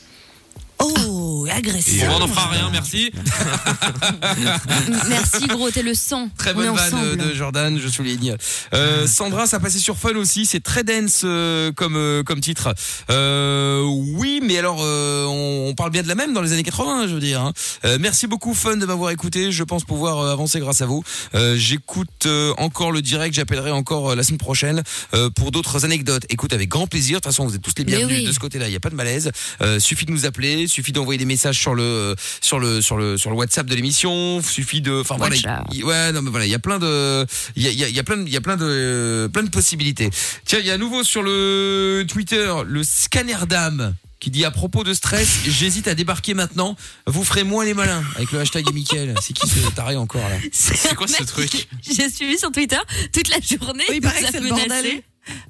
[0.78, 2.04] Oh, agressif.
[2.14, 3.10] On n'en fera rien, merci.
[5.08, 6.28] Merci gros, t'es le sang.
[6.36, 8.36] Très bonne vanne de Jordan, je souligne.
[8.74, 12.74] Euh, Sandra, ça passait sur Fun aussi, c'est très dense euh, comme euh, comme titre.
[13.10, 13.82] Euh,
[14.14, 17.08] oui, mais alors euh, on, on parle bien de la même dans les années 80,
[17.08, 17.40] je veux dire.
[17.40, 17.52] hein.
[17.84, 19.52] Euh, merci beaucoup Fun de m'avoir écouté.
[19.52, 21.02] Je pense pouvoir euh, avancer grâce à vous.
[21.34, 24.82] Euh, J'écoute euh, encore le direct, j'appellerai encore euh, la semaine prochaine
[25.14, 26.24] euh, pour d'autres anecdotes.
[26.28, 27.16] Écoute avec grand plaisir.
[27.18, 28.26] De toute façon, vous êtes tous les bienvenus oui.
[28.26, 28.68] de ce côté-là.
[28.68, 29.30] Il y a pas de malaise.
[29.62, 33.16] Euh, suffit de nous appeler, suffit d'envoyer des messages sur le sur le sur le
[33.16, 34.40] sur le WhatsApp de l'émission.
[34.42, 35.36] Suffit de, enfin voilà.
[35.72, 37.84] Il- Ouais, non mais voilà, il y a plein de, il y a, il y
[37.84, 40.10] a, il y a plein, de- il y a plein de, plein de possibilités.
[40.44, 44.50] Tiens, il y a à nouveau sur le Twitter le scanner d'âme qui dit à
[44.50, 46.74] propos de stress, j'hésite à débarquer maintenant.
[47.06, 49.14] Vous ferez moins les malins avec le hashtag Mickaël.
[49.22, 50.36] C'est qui ce taré encore là?
[50.52, 51.68] C'est quoi ce truc?
[51.82, 52.78] J'ai suivi sur Twitter
[53.12, 53.84] toute la journée.
[53.88, 54.68] Oui, il il paraît que a c'est le menacés.
[54.68, 55.02] bordel.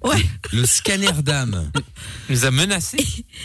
[0.03, 0.25] Ouais.
[0.53, 1.71] Le scanner d'âme.
[2.29, 2.97] Nous a menacés.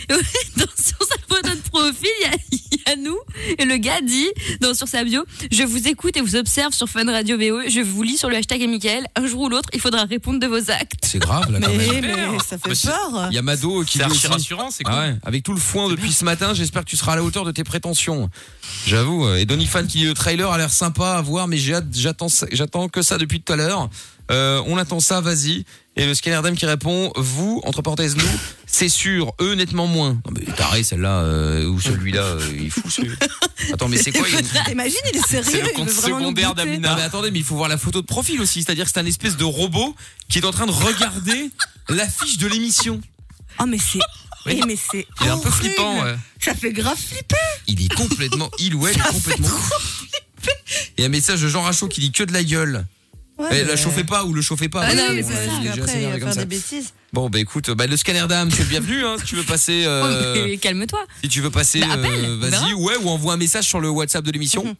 [0.10, 0.18] Ouais,
[0.58, 3.18] dans, sur sa photo de profil, il y a, il y a nous.
[3.60, 4.28] Et le gars dit,
[4.62, 7.62] dans, sur sa bio, je vous écoute et vous observe sur Fun Radio VO.
[7.70, 9.06] Je vous lis sur le hashtag Michael.
[9.16, 11.04] Un jour ou l'autre, il faudra répondre de vos actes.
[11.04, 12.32] C'est grave là quand Mais, même.
[12.32, 13.28] mais ça fait Mais peur.
[13.32, 14.94] Il y a Mado qui C'est dit archi aussi- rassurant, c'est cool.
[14.96, 17.24] Ah ouais, avec tout le foin depuis ce matin, j'espère que tu seras à la
[17.24, 18.30] hauteur de tes prétentions.
[18.88, 19.26] J'avoue.
[19.26, 22.90] euh, Et Donny Fan qui dit le trailer a l'air sympa à voir, mais j'attends
[22.90, 23.90] que ça depuis tout à l'heure.
[24.32, 25.66] Euh, on attend ça, vas-y.
[25.98, 28.24] Et le scanner d'âme qui répond, vous, entre parenthèses nous,
[28.66, 30.14] c'est sûr, eux nettement moins.
[30.26, 33.12] Non mais taré celle-là euh, ou celui-là, euh, il est fou celui.
[33.74, 35.50] Attends mais c'est quoi il T'imagines, il est sérieux.
[35.52, 36.96] C'est le compte secondaire d'Amina.
[36.96, 39.06] Mais attendez, mais il faut voir la photo de profil aussi, c'est-à-dire que c'est un
[39.06, 39.94] espèce de robot
[40.30, 41.50] qui est en train de regarder
[41.90, 43.02] l'affiche de l'émission.
[43.60, 44.00] Oh, mais c'est.
[44.46, 44.60] Oui.
[44.62, 45.06] Eh, mais c'est.
[45.20, 46.16] Il est un peu flippant, ouais.
[46.40, 47.36] Ça fait grave flipper.
[47.68, 49.50] Il est complètement, il ou elle est complètement.
[50.98, 52.86] Et un message de Jean Rachaud qui dit que de la gueule.
[53.42, 54.82] Ouais, mais- la chauffez pas ou le chauffez pas.
[54.86, 56.00] Ah non, mais c'est est ça.
[56.00, 56.94] il va faire des bêtises.
[57.14, 59.44] Bon bah écoute, bah, le scanner d'âme, tu es le bienvenu hein, si tu veux
[59.44, 59.84] passer.
[59.88, 61.00] euh, calme-toi.
[61.24, 64.24] si tu veux passer, Bah, euh, vas-y, ouais, ou envoie un message sur le WhatsApp
[64.24, 64.64] de l'émission.
[64.64, 64.76] Mhm.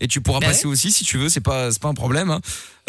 [0.00, 2.30] Et tu pourras Bah passer aussi si tu veux, c'est pas, c'est pas un problème.
[2.30, 2.40] hein.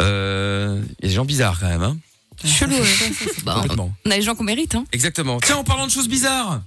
[0.02, 1.82] Euh, Il y a des gens bizarres quand même.
[1.82, 1.96] Hein.
[2.44, 2.72] Chelou.
[2.74, 3.12] ouais.
[3.44, 3.64] Bah,
[4.04, 4.74] on a les gens qu'on mérite.
[4.74, 4.84] Hein.
[4.92, 5.38] Exactement.
[5.40, 6.62] Tiens, en parlant de choses bizarres.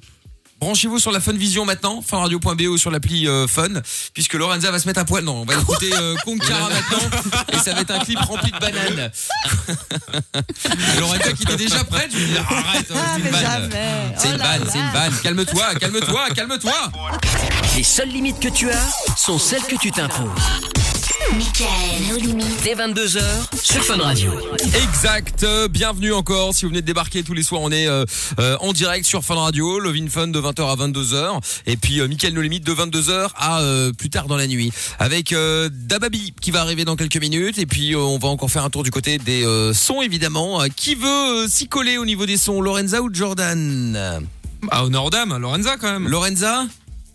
[0.59, 3.69] Branchez-vous sur la Fun Vision maintenant, funradio.be ou sur l'appli euh, Fun,
[4.13, 5.23] puisque Lorenza va se mettre à poil.
[5.23, 7.19] Non, on va écouter euh, maintenant,
[7.53, 9.11] et ça va être un clip rempli de bananes.
[10.97, 13.41] Et Lorenza qui était déjà prête, je lui dis arrête, Ah, c'est une mais vanne.
[13.43, 13.91] jamais.
[14.17, 15.13] C'est Oh une vanne, c'est une vanne.
[15.21, 16.91] Calme-toi, calme-toi, calme-toi.
[17.75, 20.27] Les seules limites que tu as sont celles que tu t'imposes.
[21.37, 22.39] Michael.
[22.63, 23.21] Dès 22h
[23.61, 24.31] sur Fun Radio.
[24.63, 25.43] Exact.
[25.43, 26.55] euh, Bienvenue encore.
[26.55, 28.05] Si vous venez de débarquer tous les soirs, on est euh,
[28.39, 31.99] euh, en direct sur Fun Radio, Love in Fun de 20h à 22h, et puis
[31.99, 36.33] euh, No Limite de 22h à euh, plus tard dans la nuit, avec euh, Dababi
[36.41, 38.81] qui va arriver dans quelques minutes, et puis euh, on va encore faire un tour
[38.81, 40.61] du côté des euh, sons évidemment.
[40.75, 41.07] Qui veut
[41.43, 44.25] euh, s'y coller au niveau des sons, Lorenza ou Jordan?
[44.71, 46.07] Ah, dames, Lorenza quand même.
[46.07, 46.65] Lorenza?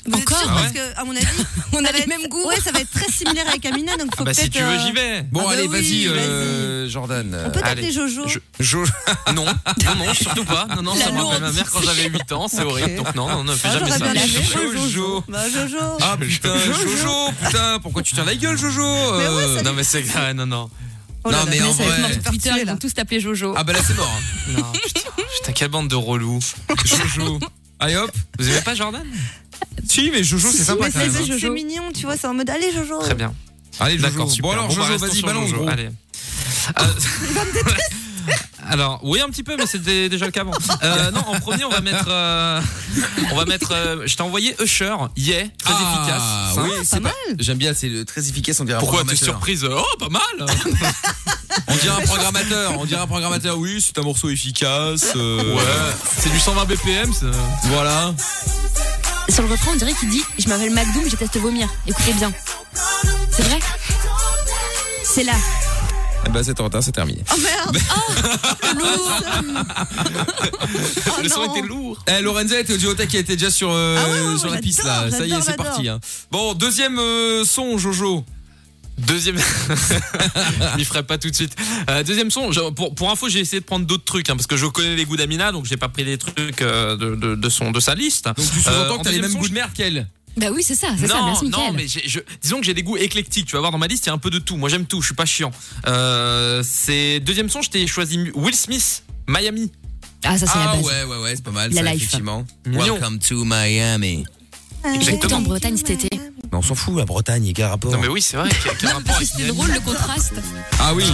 [0.04, 1.26] Vous êtes Encore sûr Ah Parce ouais que, à mon avis,
[1.74, 2.44] On a les être- mêmes goûts.
[2.46, 4.52] Ouais, ça va être très similaire avec Amina, donc Ah faut bah si peut-être.
[4.54, 5.22] tu veux, euh, j'y vais.
[5.30, 7.26] Bon Ah bah allez, oui, vas-y, euh, Jordan.
[7.46, 7.82] On peut Allez.
[7.82, 8.26] t'appeler Jojo.
[8.26, 8.84] Je- Jo-
[9.34, 10.66] Non, non, non, surtout pas.
[10.74, 11.40] Non, non, La ça me rappelle lourde.
[11.42, 12.96] ma mère quand j'avais 8 ans, c'est horrible.
[12.96, 14.12] Donc non, non, ne fais Ah, jamais j'aurais ça.
[14.12, 14.32] bien aimé.
[14.52, 14.72] Jojo.
[14.72, 15.24] Jojo.
[15.28, 15.76] Bah, Jojo.
[16.00, 20.34] Ah putain, Jojo, putain, pourquoi tu tiens la gueule, Jojo Euh, Non mais c'est grave,
[20.34, 20.70] non, non.
[21.24, 22.92] Oh là Non, là, mais en ça va être vrai- mort Twitter, ils vont tous
[22.94, 23.54] t'appeler Jojo.
[23.56, 24.10] Ah bah là c'est mort.
[24.12, 24.52] hein.
[24.58, 25.00] Non, putain,
[25.38, 26.40] putain, quelle bande de relous.
[26.84, 27.38] Jojo.
[27.78, 28.10] Allez hop.
[28.38, 29.02] Vous aimez pas Jordan?
[29.88, 31.10] Si, mais Jojo c'est sympa Mais quand même.
[31.10, 31.36] hein.
[31.40, 33.00] c'est mignon, tu vois, c'est en mode allez Jojo.
[33.00, 33.32] Très bien.
[33.80, 33.96] Allez.
[33.98, 34.28] D'accord.
[34.40, 35.62] Bon alors bah, Jojo, vas-y, sur balance Jojo.
[35.62, 35.68] gros.
[35.70, 35.88] Allez.
[36.78, 36.82] Euh,
[38.68, 40.52] Alors, oui, un petit peu, mais c'était déjà le cas avant.
[40.84, 42.06] Euh, non, en premier, on va mettre.
[42.08, 42.60] euh,
[43.32, 43.72] on va mettre.
[43.72, 46.64] euh, je t'ai envoyé Usher, yeah, très Ah, efficace.
[46.64, 47.12] Oui, pas c'est mal.
[47.40, 49.66] J'aime bien, c'est très efficace, on dirait un Pourquoi t'es surprise?
[49.68, 50.22] Oh, pas mal
[51.66, 53.58] On dirait un programmateur, on dirait un programmateur.
[53.58, 55.12] Oui, c'est un morceau efficace.
[55.16, 55.62] euh, Ouais,
[56.18, 57.12] c'est du 120 BPM.
[57.12, 57.26] ça.
[59.32, 61.68] Sur le refrain, on dirait qu'il dit Je m'appelle McDo, mais je déteste vomir.
[61.86, 62.32] Écoutez bien.
[63.30, 63.58] C'est vrai?
[65.04, 65.32] C'est là.
[66.24, 67.22] Eh ben c'est en retard, c'est terminé.
[67.32, 67.78] Oh merde.
[71.22, 71.54] le son non.
[71.54, 71.98] était lourd.
[72.06, 74.58] Eh, Lorenza était au duotech qui était déjà sur, euh, Ah ouais, ouais, sur la
[74.58, 75.10] piste là.
[75.10, 75.88] Ça y est, c'est parti.
[75.88, 75.98] hein.
[76.30, 78.24] Bon, deuxième euh, son, Jojo.
[78.98, 79.36] Deuxième,
[80.72, 81.56] je m'y ferai pas tout de suite.
[81.90, 82.52] Euh, deuxième son.
[82.52, 84.94] je- pour, pour info, j'ai essayé de prendre d'autres trucs hein, parce que je connais
[84.94, 87.80] les goûts d'Amina, donc j'ai pas pris des trucs euh, de, de, de son de
[87.80, 88.26] sa liste.
[88.26, 90.06] Donc tu Euh, sous-entends en que t'as les mêmes goûts de merde qu'elle.
[90.36, 92.82] Bah oui, c'est ça, c'est ça, non, merci non, mais je, disons que j'ai des
[92.82, 93.46] goûts éclectiques.
[93.46, 94.56] Tu vas voir dans ma liste, il y a un peu de tout.
[94.56, 95.00] Moi, j'aime tout.
[95.02, 95.50] Je suis pas chiant.
[95.86, 97.60] Euh, c'est deuxième son.
[97.60, 99.70] Je t'ai choisi Will Smith, Miami.
[100.24, 100.84] Ah, ça c'est la Ah base.
[100.86, 102.02] ouais, ouais, ouais, c'est pas mal, La ça, life.
[102.02, 102.46] effectivement.
[102.64, 102.94] Mignon.
[102.94, 104.24] Welcome to Miami.
[105.00, 106.08] J'ai écouté en Bretagne cet été.
[106.12, 108.48] Mais on s'en fout, la Bretagne, il y a rapport Non, mais oui, c'est vrai.
[108.62, 110.32] Quel, quel Non, rapport parce que avec c'était Miami drôle le contraste.
[110.80, 111.04] Ah oui.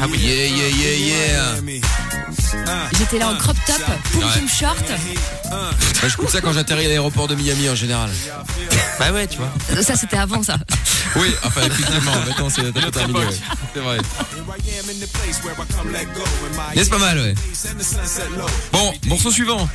[0.00, 0.18] Ah oui.
[0.18, 1.54] Yeah, yeah, yeah, yeah.
[2.98, 3.76] J'étais là en crop top,
[4.12, 4.28] poum Ouais.
[4.38, 4.84] poum short.
[5.50, 8.10] Moi, j'écoute ça quand j'atterris à l'aéroport de Miami en général.
[8.98, 9.82] Bah ouais, tu vois.
[9.82, 10.56] Ça c'était avant ça.
[11.16, 13.18] Oui, enfin, effectivement, maintenant c'est t'as pas terminé.
[13.20, 13.26] ouais.
[13.74, 13.98] C'est vrai.
[16.76, 17.34] Mais c'est pas mal, ouais.
[18.72, 19.68] Bon, morceau suivant.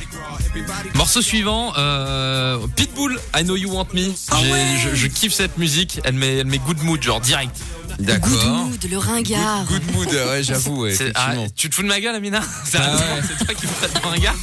[0.94, 4.12] Morceau suivant, euh, Pitbull, I Know You Want Me.
[4.30, 6.00] Ah J'ai- je, je kiffe cette musique.
[6.04, 7.56] Elle met, elle met good mood, genre direct.
[7.98, 8.44] Good D'accord.
[8.66, 9.64] mood, le ringard.
[9.66, 12.94] Good mood, ouais, j'avoue, ouais, ah, tu te fous de ma gueule, Amina C'est Ah
[12.94, 13.44] ouais.
[13.46, 14.34] toi qui me pour un gars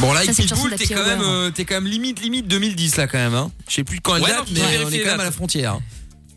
[0.00, 3.18] Bon là, Ça, Pitbull, t'es quand même, euh, quand même limite, limite 2010 là quand
[3.18, 3.34] même.
[3.34, 3.50] Hein.
[3.68, 5.78] Je sais plus quand elle Ouais, date, mais on est quand même à la frontière.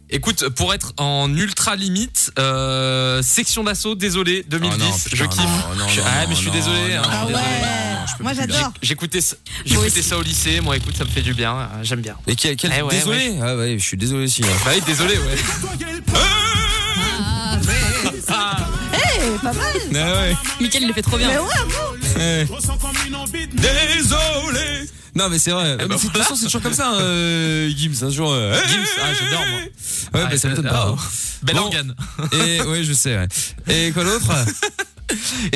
[0.09, 5.25] Écoute, pour être en ultra limite, euh, section d'assaut, désolé, 2010, Oh non, putain, je
[5.25, 5.39] kiffe.
[5.43, 6.95] non, non, Je- non, ah, mais non, je suis désolé.
[6.95, 7.33] non, hein, Ah ouais.
[8.21, 8.71] Moi j'adore.
[8.81, 9.35] J'écoutais ça,
[10.17, 10.61] au lycée.
[10.61, 11.53] Moi, écoute, ça me fait du bien.
[11.57, 12.15] euh, J'aime bien.
[12.25, 13.35] Et quel, quel- Eh ouais, désolé.
[13.43, 14.43] Ah ouais, je suis désolé aussi.
[14.45, 14.47] hein.
[14.63, 15.35] Bah oui, désolé, ouais.
[18.93, 19.73] Eh, pas mal.
[19.95, 20.35] Ah ouais.
[20.61, 21.27] Mickaël il le fait trop bien.
[21.27, 21.96] Mais ouais, bon.
[22.18, 22.47] Ouais.
[23.53, 24.89] Désolé.
[25.15, 25.78] Non mais c'est vrai.
[25.78, 28.03] bah Mais de toute façon c'est toujours comme ça, hein, euh, Gims.
[28.03, 28.32] Un jour.
[28.32, 29.59] euh, Gims, ah, j'adore, moi.
[29.59, 29.72] Ouais,
[30.13, 30.88] Ah, bah ça m'étonne pas.
[30.89, 30.95] hein.
[31.43, 31.61] Bel Bon.
[31.63, 31.95] organe.
[32.34, 33.18] Et ouais, je sais.
[33.18, 33.28] ouais.
[33.68, 34.28] Et quoi d'autre?